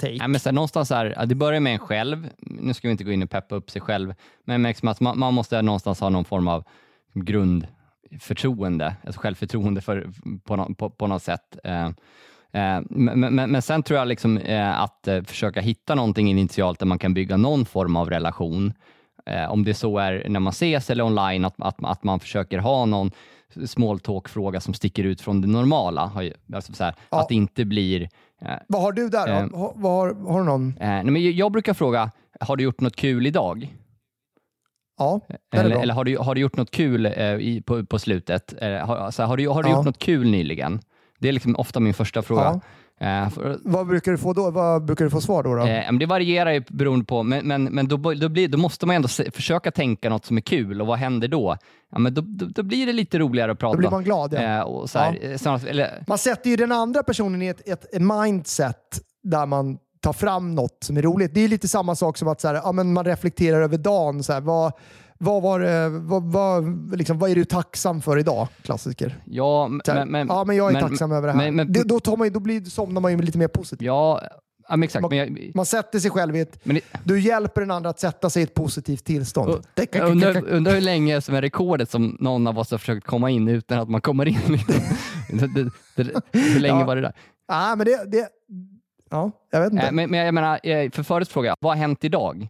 take. 0.00 0.12
Ja, 0.12 0.28
men 0.28 0.40
så 0.40 0.48
här, 0.48 0.54
någonstans 0.54 0.90
här, 0.90 1.26
det 1.26 1.34
börjar 1.34 1.60
med 1.60 1.72
en 1.72 1.78
själv. 1.78 2.28
Nu 2.38 2.74
ska 2.74 2.88
vi 2.88 2.92
inte 2.92 3.04
gå 3.04 3.12
in 3.12 3.22
och 3.22 3.30
peppa 3.30 3.54
upp 3.54 3.70
sig 3.70 3.82
själv, 3.82 4.14
men 4.44 4.62
liksom 4.62 4.88
att 4.88 5.00
man, 5.00 5.18
man 5.18 5.34
måste 5.34 5.62
någonstans 5.62 6.00
ha 6.00 6.08
någon 6.08 6.24
form 6.24 6.48
av 6.48 6.64
grundförtroende, 7.14 8.96
alltså 9.04 9.20
självförtroende 9.20 9.80
för, 9.80 10.10
på, 10.44 10.74
på, 10.74 10.90
på 10.90 11.06
något 11.06 11.22
sätt. 11.22 11.56
Eh, 12.54 12.80
men, 12.90 13.34
men, 13.34 13.50
men 13.50 13.62
sen 13.62 13.82
tror 13.82 13.98
jag 13.98 14.08
liksom, 14.08 14.38
eh, 14.38 14.80
att 14.82 15.08
eh, 15.08 15.22
försöka 15.22 15.60
hitta 15.60 15.94
någonting 15.94 16.30
initialt 16.30 16.78
där 16.78 16.86
man 16.86 16.98
kan 16.98 17.14
bygga 17.14 17.36
någon 17.36 17.64
form 17.64 17.96
av 17.96 18.10
relation. 18.10 18.72
Om 19.48 19.64
det 19.64 19.74
så 19.74 19.98
är 19.98 20.26
när 20.28 20.40
man 20.40 20.50
ses 20.50 20.90
eller 20.90 21.04
online, 21.04 21.44
att, 21.44 21.54
att, 21.58 21.84
att 21.84 22.04
man 22.04 22.20
försöker 22.20 22.58
ha 22.58 22.84
någon 22.86 23.10
small 23.66 24.00
talk-fråga 24.00 24.60
som 24.60 24.74
sticker 24.74 25.04
ut 25.04 25.20
från 25.20 25.40
det 25.40 25.48
normala. 25.48 26.12
Alltså 26.54 26.72
så 26.72 26.84
här, 26.84 26.94
Ja. 27.10 27.20
Att 27.20 27.28
det 27.28 27.34
inte 27.34 27.64
blir 27.64 28.08
Vad 28.68 28.82
har 28.82 28.92
du 28.92 29.08
där? 29.08 29.28
Eh. 29.28 29.34
Har, 29.58 29.82
har, 29.82 30.30
har 30.32 30.38
du 30.40 30.44
någon? 30.46 30.68
Eh, 30.68 30.88
nej, 30.88 31.04
men 31.04 31.36
jag- 31.36 31.52
brukar 31.52 31.74
fråga, 31.74 32.10
har 32.40 32.56
du 32.56 32.64
gjort 32.64 32.80
något 32.80 32.96
kul 32.96 33.26
idag? 33.26 33.76
Ja, 34.98 35.20
Eller, 35.54 35.76
eller 35.82 35.94
har, 35.94 36.04
du, 36.04 36.16
har 36.18 36.34
du 36.34 36.40
gjort 36.40 36.56
något 36.56 36.70
kul 36.70 37.06
eh, 37.06 37.34
i, 37.34 37.62
på, 37.66 37.86
på 37.86 37.98
slutet? 37.98 38.54
Eh, 38.62 38.86
har, 38.86 38.96
alltså, 38.96 39.22
har 39.22 39.36
du, 39.36 39.48
har 39.48 39.62
du 39.62 39.68
Ja. 39.68 39.76
gjort 39.76 39.86
något 39.86 39.98
kul 39.98 40.30
nyligen? 40.30 40.80
Det 41.22 41.28
är 41.28 41.32
liksom 41.32 41.56
ofta 41.56 41.80
min 41.80 41.94
första 41.94 42.22
fråga. 42.22 42.60
Eh, 43.00 43.30
för, 43.30 43.58
Vad 43.64 43.86
brukar 43.86 44.12
du 44.12 44.18
få 44.18 44.32
då? 44.32 44.50
Vad 44.50 44.84
brukar 44.84 45.04
du 45.04 45.10
få 45.10 45.20
svar 45.20 45.42
då? 45.42 45.54
då? 45.54 45.66
eh, 45.66 45.92
det 45.92 46.06
varierar 46.06 46.52
ju 46.52 46.64
beroende 46.68 47.04
på, 47.04 47.22
men, 47.22 47.46
men, 47.46 47.64
men 47.64 47.88
då, 47.88 47.96
då, 47.96 48.28
blir, 48.28 48.48
då 48.48 48.58
måste 48.58 48.86
man 48.86 48.96
ändå 48.96 49.08
se, 49.08 49.30
försöka 49.30 49.70
tänka 49.70 50.10
något 50.10 50.24
som 50.24 50.36
är 50.36 50.40
kul 50.40 50.80
och 50.80 50.86
vad 50.86 50.98
händer 50.98 51.28
då? 51.28 51.56
Ja, 51.92 51.98
men 51.98 52.14
då, 52.14 52.22
då, 52.26 52.46
då 52.46 52.62
blir 52.62 52.86
det 52.86 52.92
lite 52.92 53.18
roligare 53.18 53.52
att 53.52 53.58
prata. 53.58 53.72
Då 53.72 53.78
blir 53.78 53.90
man 53.90 54.04
glad. 54.04 54.32
Ja. 54.34 54.40
Eh, 54.40 54.86
här, 54.94 55.18
eh, 55.30 55.36
snarare- 55.36 55.70
eller, 55.70 56.04
Man 56.06 56.18
sätter 56.18 56.50
ju 56.50 56.56
den 56.56 56.72
andra 56.72 57.02
personen 57.02 57.42
i 57.42 57.46
ett, 57.46 57.68
ett, 57.68 57.94
ett 57.94 58.02
mindset 58.02 59.00
där 59.22 59.46
man 59.46 59.78
tar 60.00 60.12
fram 60.12 60.54
något 60.54 60.78
som 60.80 60.96
är 60.96 61.02
roligt. 61.02 61.34
Det 61.34 61.40
är 61.40 61.48
lite 61.48 61.68
samma 61.68 61.94
sak 61.94 62.16
som 62.18 62.28
att 62.28 62.40
så 62.40 62.48
här, 62.48 62.54
ja, 62.54 62.72
men 62.72 62.92
man 62.92 63.04
reflekterar 63.04 63.62
över 63.62 63.78
dagen. 63.78 64.22
Så 64.22 64.32
här, 64.32 64.40
vad, 64.40 64.72
vad, 65.22 65.42
var 65.42 65.60
det, 65.60 65.88
vad, 65.88 66.22
vad, 66.32 66.64
liksom, 66.98 67.18
vad 67.18 67.30
är 67.30 67.34
du 67.34 67.44
tacksam 67.44 68.02
för 68.02 68.18
idag? 68.18 68.48
Klassiker. 68.62 69.22
ja, 69.24 69.68
men, 69.86 70.10
men, 70.10 70.28
ja, 70.28 70.44
men 70.44 70.56
jag 70.56 70.68
är 70.68 70.72
men- 70.72 70.82
tacksam 70.82 71.12
över 71.12 71.28
det 71.28 71.34
här. 71.34 71.50
men- 71.50 71.72
det, 71.72 71.82
då, 71.82 72.00
tar 72.00 72.16
man, 72.16 72.32
då 72.32 72.40
blir, 72.40 72.64
somnar 72.64 73.00
man 73.00 73.12
ju 73.12 73.22
lite 73.22 73.38
mer 73.38 73.48
positivt. 73.48 73.86
ja, 73.86 74.20
ja, 74.68 74.76
men 74.76 74.82
exakt. 74.82 75.02
Man- 75.02 75.16
jag, 75.16 75.50
Man 75.54 75.66
sätter 75.66 75.98
sig 75.98 76.10
själv 76.10 76.36
i 76.36 76.40
ett... 76.40 76.58
det, 76.64 76.80
Du 77.04 77.20
hjälper 77.20 77.60
den 77.60 77.70
andra 77.70 77.90
att 77.90 78.00
sätta 78.00 78.30
sig 78.30 78.40
i 78.40 78.44
ett 78.44 78.54
positivt 78.54 79.04
tillstånd. 79.04 79.50
Och- 79.50 79.62
Jag 79.92 80.10
undrar, 80.10 80.48
undrar 80.48 80.72
hur 80.72 80.80
länge 80.80 81.20
som 81.20 81.34
är 81.34 81.42
rekordet 81.42 81.90
som 81.90 82.16
någon 82.20 82.46
av 82.46 82.58
oss 82.58 82.70
har 82.70 82.78
försökt 82.78 83.06
komma 83.06 83.30
in 83.30 83.48
utan 83.48 83.78
att 83.78 83.88
man 83.90 84.00
kommer 84.00 84.26
in. 84.28 84.34
hur 86.32 86.60
länge 86.60 86.80
Ja. 86.80 86.84
var 86.86 86.96
det 86.96 87.02
där? 87.02 87.12
Ah, 87.48 87.76
men 87.76 87.86
det, 87.86 88.04
det, 88.10 88.28
ja, 89.10 89.30
jag 89.50 89.60
vet 89.60 89.72
inte. 89.72 89.86
Eh, 89.86 89.92
men, 89.92 90.10
men 90.10 90.20
jag 90.20 90.34
menar, 90.34 90.60
eh, 90.62 90.90
för 90.90 91.02
förut 91.02 91.28
frågade 91.28 91.48
jag, 91.48 91.56
vad 91.60 91.72
har 91.72 91.76
hänt 91.80 92.04
idag? 92.04 92.48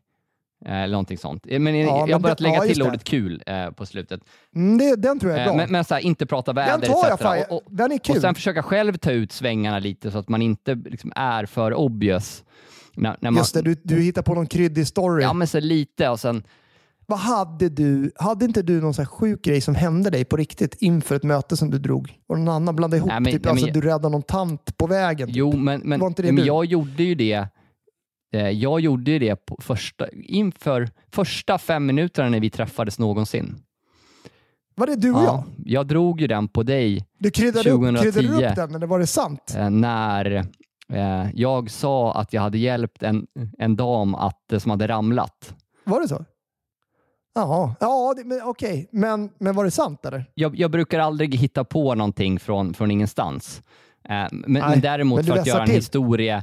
Eh, 0.66 0.72
Eller 0.82 0.92
någonting 0.92 1.18
sånt. 1.18 1.46
Eh, 1.48 1.58
Men 1.60 1.74
Ja, 1.78 1.86
jag 1.86 1.90
har 2.00 2.06
men 2.08 2.22
börjat 2.22 2.40
lägga 2.40 2.54
ja, 2.56 2.62
till 2.62 2.78
det. 2.78 2.84
ordet 2.84 3.04
kul 3.04 3.42
eh, 3.46 3.70
på 3.70 3.86
slutet. 3.86 4.20
Mm, 4.54 4.78
det, 4.78 4.96
den 4.96 5.18
tror 5.20 5.32
jag 5.32 5.40
är 5.40 5.44
Eh, 5.46 5.48
bra. 5.48 5.56
men 5.56 5.72
men 5.72 5.84
så 5.84 5.94
här, 5.94 6.00
inte 6.00 6.26
prata 6.26 6.52
väder 6.52 6.78
den 6.78 6.92
tar 6.92 7.08
jag 7.08 7.20
fan. 7.20 7.38
Och, 7.50 7.56
och, 7.56 7.62
den 7.70 7.92
är 7.92 7.98
kul. 7.98 8.16
och 8.16 8.22
sen 8.22 8.34
försöka 8.34 8.62
själv 8.62 8.96
ta 8.96 9.10
ut 9.12 9.32
svängarna 9.32 9.78
lite 9.78 10.10
så 10.10 10.18
att 10.18 10.28
man 10.28 10.42
inte 10.42 10.74
liksom 10.74 11.12
är 11.16 11.46
för 11.46 11.74
obvious. 11.74 12.44
När, 12.94 13.16
när 13.20 13.30
man, 13.30 13.38
Just 13.40 13.54
det, 13.54 13.62
du, 13.62 13.76
du 13.82 14.00
hittar 14.02 14.22
på 14.22 14.34
någon 14.34 14.46
kryddig 14.46 14.86
story. 14.86 15.22
Ja, 15.22 15.32
men 15.32 15.46
så 15.48 15.60
lite 15.60 16.08
och 16.08 16.20
sen, 16.20 16.42
Vad 17.06 17.18
hade 17.18 17.68
du? 17.68 18.10
Hade 18.16 18.44
inte 18.44 18.62
du 18.62 18.80
någon 18.80 18.94
så 18.94 19.02
här 19.02 19.06
sjuk 19.06 19.42
grej 19.44 19.60
som 19.60 19.74
hände 19.74 20.10
dig 20.10 20.24
på 20.24 20.36
riktigt 20.36 20.74
inför 20.80 21.14
ett 21.16 21.22
möte 21.22 21.56
som 21.56 21.70
du 21.70 21.78
drog? 21.78 22.18
Och 22.28 22.38
någon 22.38 22.48
annan 22.54 22.76
blandade 22.76 22.96
ihop? 22.96 23.08
Nej, 23.08 23.20
men- 23.20 23.32
typ, 23.32 23.44
nej, 23.44 23.50
alltså, 23.50 23.66
men- 23.66 23.74
du 23.74 23.80
räddade 23.80 24.08
någon 24.08 24.22
tant 24.22 24.76
på 24.76 24.86
vägen? 24.86 25.26
typ. 25.28 25.36
Jo, 25.36 25.52
men, 25.56 25.80
men, 25.80 26.00
men 26.00 26.12
du? 26.36 26.44
jag 26.46 26.64
gjorde 26.64 27.02
ju 27.02 27.14
det 27.14 27.32
eh, 27.32 27.46
jag 28.38 28.80
gjorde 28.80 29.18
det 29.18 29.36
på 29.36 29.56
första, 29.60 30.06
inför 30.12 30.90
första 31.12 31.58
fem 31.58 31.86
minuterna 31.86 32.28
när 32.28 32.40
vi 32.40 32.50
träffades 32.50 32.98
någonsin. 32.98 33.56
Var 34.74 34.86
det 34.86 34.96
du 34.96 35.12
och 35.12 35.22
jag? 35.22 35.24
Ja, 35.26 35.44
jag 35.64 35.86
drog 35.86 36.20
ju 36.20 36.26
den 36.26 36.48
på 36.48 36.62
dig 36.62 37.06
Du 37.18 37.30
kryddade 37.30 37.70
upp, 37.70 37.80
2010. 37.80 38.12
kryddade 38.12 38.40
du 38.40 38.46
upp 38.48 38.56
den 38.56 38.74
eller 38.74 38.86
var 38.86 38.98
det 38.98 39.06
sant? 39.06 39.54
eh, 39.58 39.70
när 39.70 40.44
eh, 40.92 41.26
jag 41.34 41.70
sa 41.70 42.12
att 42.14 42.32
jag 42.32 42.42
hade 42.42 42.58
hjälpt 42.58 43.02
en, 43.02 43.26
en 43.58 43.76
dam 43.76 44.14
att, 44.14 44.52
eh, 44.52 44.58
som 44.58 44.70
hade 44.70 44.88
ramlat. 44.88 45.54
Var 45.84 46.00
det 46.00 46.08
så? 46.08 46.24
Jaha, 47.34 47.74
ja, 47.80 48.14
okej. 48.44 48.88
Men, 48.92 49.30
men 49.38 49.54
var 49.54 49.64
det 49.64 49.70
sant 49.70 50.04
eller? 50.06 50.24
Jag, 50.34 50.56
jag 50.56 50.70
brukar 50.70 50.98
aldrig 50.98 51.34
hitta 51.34 51.64
på 51.64 51.94
någonting 51.94 52.38
från, 52.40 52.74
från 52.74 52.90
ingenstans. 52.90 53.62
Eh, 54.08 54.14
men, 54.32 54.42
Nej, 54.46 54.62
men 54.62 54.80
däremot 54.80 55.16
men 55.16 55.24
för 55.24 55.40
att 55.40 55.46
göra 55.46 55.60
en 55.60 55.66
till. 55.66 55.74
historia 55.76 56.36
eh, 56.36 56.42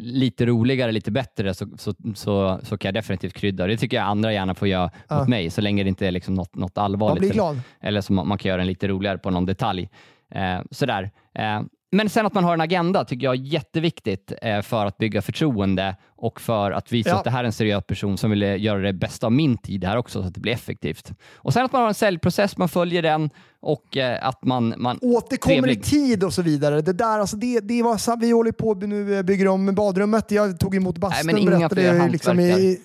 lite 0.00 0.46
roligare, 0.46 0.92
lite 0.92 1.10
bättre 1.10 1.54
så, 1.54 1.66
så, 1.78 1.94
så, 2.14 2.60
så 2.62 2.78
kan 2.78 2.88
jag 2.88 2.94
definitivt 2.94 3.34
krydda. 3.34 3.66
Det 3.66 3.76
tycker 3.76 3.96
jag 3.96 4.06
andra 4.06 4.32
gärna 4.32 4.54
får 4.54 4.68
göra 4.68 4.90
Ja. 5.08 5.18
mot 5.18 5.28
mig, 5.28 5.50
så 5.50 5.60
länge 5.60 5.82
det 5.82 5.88
inte 5.88 6.06
är 6.06 6.10
liksom 6.10 6.34
något, 6.34 6.54
något 6.54 6.78
allvarligt. 6.78 7.30
eller-. 7.30 7.60
Eller 7.80 8.00
så 8.00 8.12
man, 8.12 8.28
man 8.28 8.38
kan 8.38 8.48
göra 8.48 8.58
den 8.58 8.66
lite 8.66 8.88
roligare 8.88 9.18
på 9.18 9.30
någon 9.30 9.46
detalj. 9.46 9.88
Eh, 10.30 10.58
sådär. 10.70 11.10
Eh, 11.34 11.60
men 11.96 12.08
sen 12.08 12.26
att 12.26 12.34
man 12.34 12.44
har 12.44 12.54
en 12.54 12.60
agenda 12.60 13.04
tycker 13.04 13.24
jag 13.24 13.34
är 13.34 13.40
jätteviktigt 13.40 14.32
eh, 14.42 14.62
för 14.62 14.86
att 14.86 14.98
bygga 14.98 15.22
förtroende 15.22 15.96
och 16.16 16.40
för 16.40 16.70
att 16.72 16.92
visa 16.92 17.10
Ja. 17.10 17.16
att 17.16 17.24
det 17.24 17.30
här 17.30 17.40
är 17.40 17.44
en 17.44 17.52
seriös 17.52 17.84
person 17.84 18.18
som 18.18 18.30
vill 18.30 18.42
eh, 18.42 18.62
göra 18.62 18.78
det 18.78 18.92
bästa 18.92 19.26
av 19.26 19.32
min 19.32 19.58
tid 19.58 19.84
här 19.84 19.96
också 19.96 20.22
så 20.22 20.28
att 20.28 20.34
det 20.34 20.40
blir 20.40 20.52
effektivt. 20.52 21.12
Och 21.36 21.52
sen 21.52 21.64
att 21.64 21.72
man 21.72 21.80
har 21.80 21.88
en 21.88 21.94
säljprocess, 21.94 22.56
man 22.56 22.68
följer 22.68 23.02
den 23.02 23.30
och 23.60 23.96
eh, 23.96 24.28
att 24.28 24.44
man, 24.44 24.74
man 24.76 24.98
Återkommer 25.02 25.54
trevlig. 25.56 25.78
i 25.78 25.82
tid 25.82 26.24
och 26.24 26.32
så 26.32 26.42
vidare. 26.42 26.80
Det 26.80 26.92
där, 26.92 27.18
alltså 27.18 27.36
det, 27.36 27.60
det 27.60 27.82
var 27.82 28.16
vi 28.20 28.30
håller 28.30 28.52
på 28.52 28.74
nu, 28.74 29.22
bygger 29.22 29.48
om 29.48 29.74
badrummet. 29.74 30.30
Jag 30.30 30.60
tog 30.60 30.74
emot 30.74 30.98
bastun. 30.98 31.26
men 31.26 31.38
inga 31.38 31.50
berättade 31.50 31.80
fler 31.80 31.94
jag 31.94 32.10
liksom 32.10 32.40
i, 32.40 32.80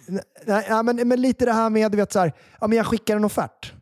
nej, 0.46 0.66
ja, 0.70 0.84
men, 0.84 1.08
men 1.08 1.22
lite 1.22 1.46
det 1.46 1.54
här 1.54 1.70
med, 1.70 1.92
du 1.92 1.98
vet 1.98 2.12
så 2.12 2.20
här, 2.20 2.34
ja, 2.62 2.68
men 2.68 2.78
jag 2.78 2.86
skickar 2.86 3.16
en 3.16 3.26
offert. 3.26 3.74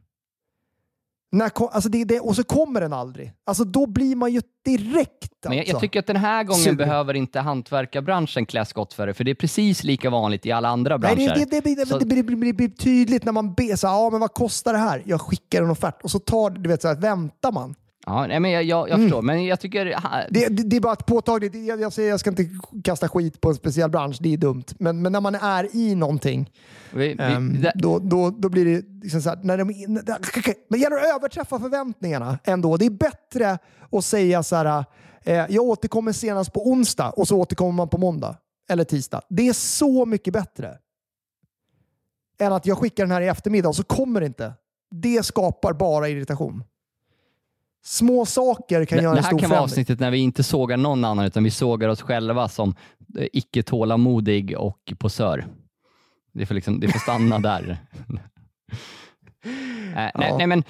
När, 1.31 1.49
kom- 1.49 1.69
alltså 1.71 1.89
det, 1.89 2.03
det, 2.03 2.19
och 2.19 2.35
så 2.35 2.43
kommer 2.43 2.81
den 2.81 2.93
aldrig. 2.93 3.31
Alltså 3.45 3.63
då 3.63 3.85
blir 3.87 4.15
man 4.15 4.31
ju 4.33 4.41
direkt 4.65 5.33
Men 5.45 5.53
jag, 5.53 5.59
alltså. 5.59 5.73
jag 5.73 5.81
tycker 5.81 5.99
att 5.99 6.07
den 6.07 6.15
här 6.15 6.43
gången 6.43 6.63
Sur. 6.63 6.75
behöver 6.75 7.13
inte 7.13 7.39
hantverkarbranschen 7.39 8.45
klä 8.45 8.65
skott 8.65 8.93
för 8.93 9.07
det, 9.07 9.13
för 9.13 9.23
det 9.23 9.31
är 9.31 9.35
precis 9.35 9.83
lika 9.83 10.09
vanligt 10.09 10.45
i 10.45 10.51
alla 10.51 10.69
andra 10.69 10.97
Nej, 10.97 11.15
branscher. 11.15 11.35
det, 11.35 11.45
det, 11.45 11.75
det, 11.75 11.99
det, 11.99 12.05
blir- 12.05 12.23
blir- 12.35 12.53
blir 12.53 12.69
tydligt 12.69 13.25
när 13.25 13.31
man 13.31 13.53
ber 13.53 13.75
så 13.75 13.87
ja 13.87 14.09
men 14.09 14.19
vad 14.19 14.33
kostar 14.33 14.73
det 14.73 14.79
här? 14.79 15.03
Jag 15.05 15.21
skickar 15.21 15.63
en 15.63 15.69
offert 15.69 16.01
och 16.03 16.11
så 16.11 16.19
tar 16.19 16.49
du 16.49 16.69
vet 16.69 16.81
så 16.81 16.87
här, 16.87 16.95
väntar 16.95 17.51
man. 17.51 17.75
Ja, 18.05 18.27
nej, 18.27 18.39
men 18.39 18.51
jag, 18.51 18.63
jag, 18.63 18.89
jag 18.89 18.99
förstår, 18.99 19.21
men 19.21 19.45
jag 19.45 19.59
tycker... 19.59 19.85
Mm. 19.85 20.01
Det, 20.29 20.47
det, 20.47 20.63
det 20.63 20.75
är 20.75 20.79
bara 20.81 20.93
ett 20.93 21.05
påtagligt, 21.05 21.55
jag, 21.55 21.81
jag 21.81 21.93
säger 21.93 22.09
jag 22.09 22.19
ska 22.19 22.29
inte 22.29 22.49
kasta 22.83 23.09
skit 23.09 23.41
på 23.41 23.49
en 23.49 23.55
speciell 23.55 23.89
bransch, 23.89 24.17
det 24.19 24.33
är 24.33 24.37
dumt. 24.37 24.63
Men, 24.79 25.01
men 25.01 25.11
när 25.11 25.21
man 25.21 25.35
är 25.35 25.75
i 25.75 25.95
någonting, 25.95 26.51
vi, 26.93 27.07
vi, 27.07 27.23
ehm, 27.23 27.61
det- 27.61 27.71
då, 27.75 27.99
då, 27.99 28.29
då 28.29 28.49
blir 28.49 28.65
det 28.65 28.85
liksom 29.03 29.21
så 29.21 29.29
här, 29.29 29.39
när 29.43 29.57
de, 29.57 29.67
det 30.69 30.77
gäller 30.77 30.97
att 30.97 31.15
överträffa 31.15 31.59
förväntningarna 31.59 32.39
ändå. 32.43 32.77
Det 32.77 32.85
är 32.85 32.89
bättre 32.89 33.57
att 33.91 34.05
säga 34.05 34.43
så 34.43 34.55
här, 34.55 34.85
eh, 35.23 35.33
jag 35.49 35.63
återkommer 35.63 36.11
senast 36.11 36.53
på 36.53 36.69
onsdag 36.69 37.09
och 37.09 37.27
så 37.27 37.37
återkommer 37.37 37.71
man 37.71 37.89
på 37.89 37.97
måndag 37.97 38.35
eller 38.69 38.83
tisdag. 38.83 39.21
Det 39.29 39.47
är 39.49 39.53
så 39.53 40.05
mycket 40.05 40.33
bättre 40.33 40.77
än 42.39 42.53
att 42.53 42.65
jag 42.65 42.77
skickar 42.77 43.03
den 43.03 43.11
här 43.11 43.21
i 43.21 43.27
eftermiddag 43.27 43.69
och 43.69 43.75
så 43.75 43.83
kommer 43.83 44.19
det 44.19 44.25
inte. 44.25 44.53
Det 44.91 45.25
skapar 45.25 45.73
bara 45.73 46.09
irritation. 46.09 46.63
Små 47.83 48.25
saker 48.25 48.85
kan 48.85 48.97
det, 48.97 49.03
göra 49.03 49.13
det 49.13 49.19
en 49.19 49.23
här 49.23 49.29
stor 49.31 49.39
kan 49.39 49.49
vara 49.49 49.57
förändring. 49.57 49.63
avsnittet 49.63 49.99
när 49.99 50.11
vi 50.11 50.17
inte 50.17 50.43
sågar 50.43 50.77
någon 50.77 51.05
annan, 51.05 51.25
utan 51.25 51.43
vi 51.43 51.51
sågar 51.51 51.89
oss 51.89 52.01
själva 52.01 52.47
som 52.49 52.75
eh, 53.19 53.27
icke 53.33 53.63
tålamodig 53.63 54.57
och 54.57 54.93
posör. 54.99 55.45
Det 56.33 56.45
får, 56.45 56.55
liksom, 56.55 56.79
det 56.79 56.87
får 56.87 56.99
stanna 56.99 57.39
där. 57.49 57.77
Eh, 59.45 59.49
nej, 59.95 60.11
Ja. 60.15 60.37
nej, 60.37 60.47
men... 60.47 60.63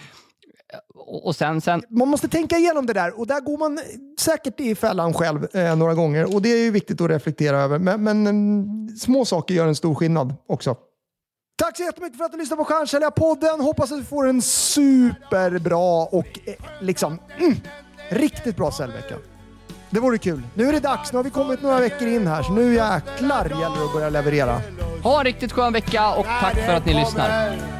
Och 0.95 1.27
och 1.27 1.35
sen, 1.35 1.61
sen, 1.61 1.83
man 1.89 2.07
måste 2.07 2.27
tänka 2.27 2.57
igenom 2.57 2.85
det 2.85 2.93
där 2.93 3.19
och 3.19 3.27
där 3.27 3.41
går 3.41 3.57
man 3.57 3.79
säkert 4.19 4.59
i 4.59 4.75
fällan 4.75 5.13
själv 5.13 5.47
eh, 5.53 5.75
några 5.75 5.93
gånger 5.93 6.35
och 6.35 6.41
det 6.41 6.49
är 6.49 6.63
ju 6.63 6.71
viktigt 6.71 7.01
att 7.01 7.09
reflektera 7.09 7.57
över. 7.57 7.79
Men, 7.79 8.03
men 8.03 8.27
mm, 8.27 8.87
små 8.89 9.25
saker 9.25 9.53
gör 9.53 9.67
en 9.67 9.75
stor 9.75 9.95
skillnad 9.95 10.35
också. 10.47 10.75
Tack 11.59 11.77
så 11.77 11.83
jättemycket 11.83 12.17
för 12.17 12.25
att 12.25 12.31
du 12.31 12.37
lyssnade 12.37 12.57
på 12.57 12.65
Stjärnsäljarpodden. 12.65 13.61
Hoppas 13.61 13.91
att 13.91 13.97
du 13.99 14.05
får 14.05 14.27
en 14.27 14.41
superbra 14.41 16.03
och 16.03 16.39
eh, 16.45 16.53
liksom 16.81 17.19
mm, 17.39 17.55
riktigt 18.09 18.55
bra 18.55 18.71
säljvecka. 18.71 19.15
Det 19.89 19.99
vore 19.99 20.17
kul. 20.17 20.41
Nu 20.53 20.67
är 20.67 20.73
det 20.73 20.79
dags. 20.79 21.11
Nu 21.11 21.17
har 21.17 21.23
vi 21.23 21.29
kommit 21.29 21.61
några 21.61 21.79
veckor 21.79 22.07
in 22.07 22.27
här 22.27 22.43
så 22.43 22.51
nu 22.51 22.73
jäklar 22.73 23.45
gäller 23.45 23.77
det 23.77 23.85
att 23.85 23.93
börja 23.93 24.09
leverera. 24.09 24.61
ha 25.03 25.19
en 25.19 25.25
riktigt 25.25 25.51
skön 25.51 25.73
vecka 25.73 26.13
och 26.13 26.25
tack 26.25 26.55
för 26.55 26.73
att 26.73 26.85
ni 26.85 26.93
lyssnar. 26.93 27.51
lyssnar. 27.51 27.78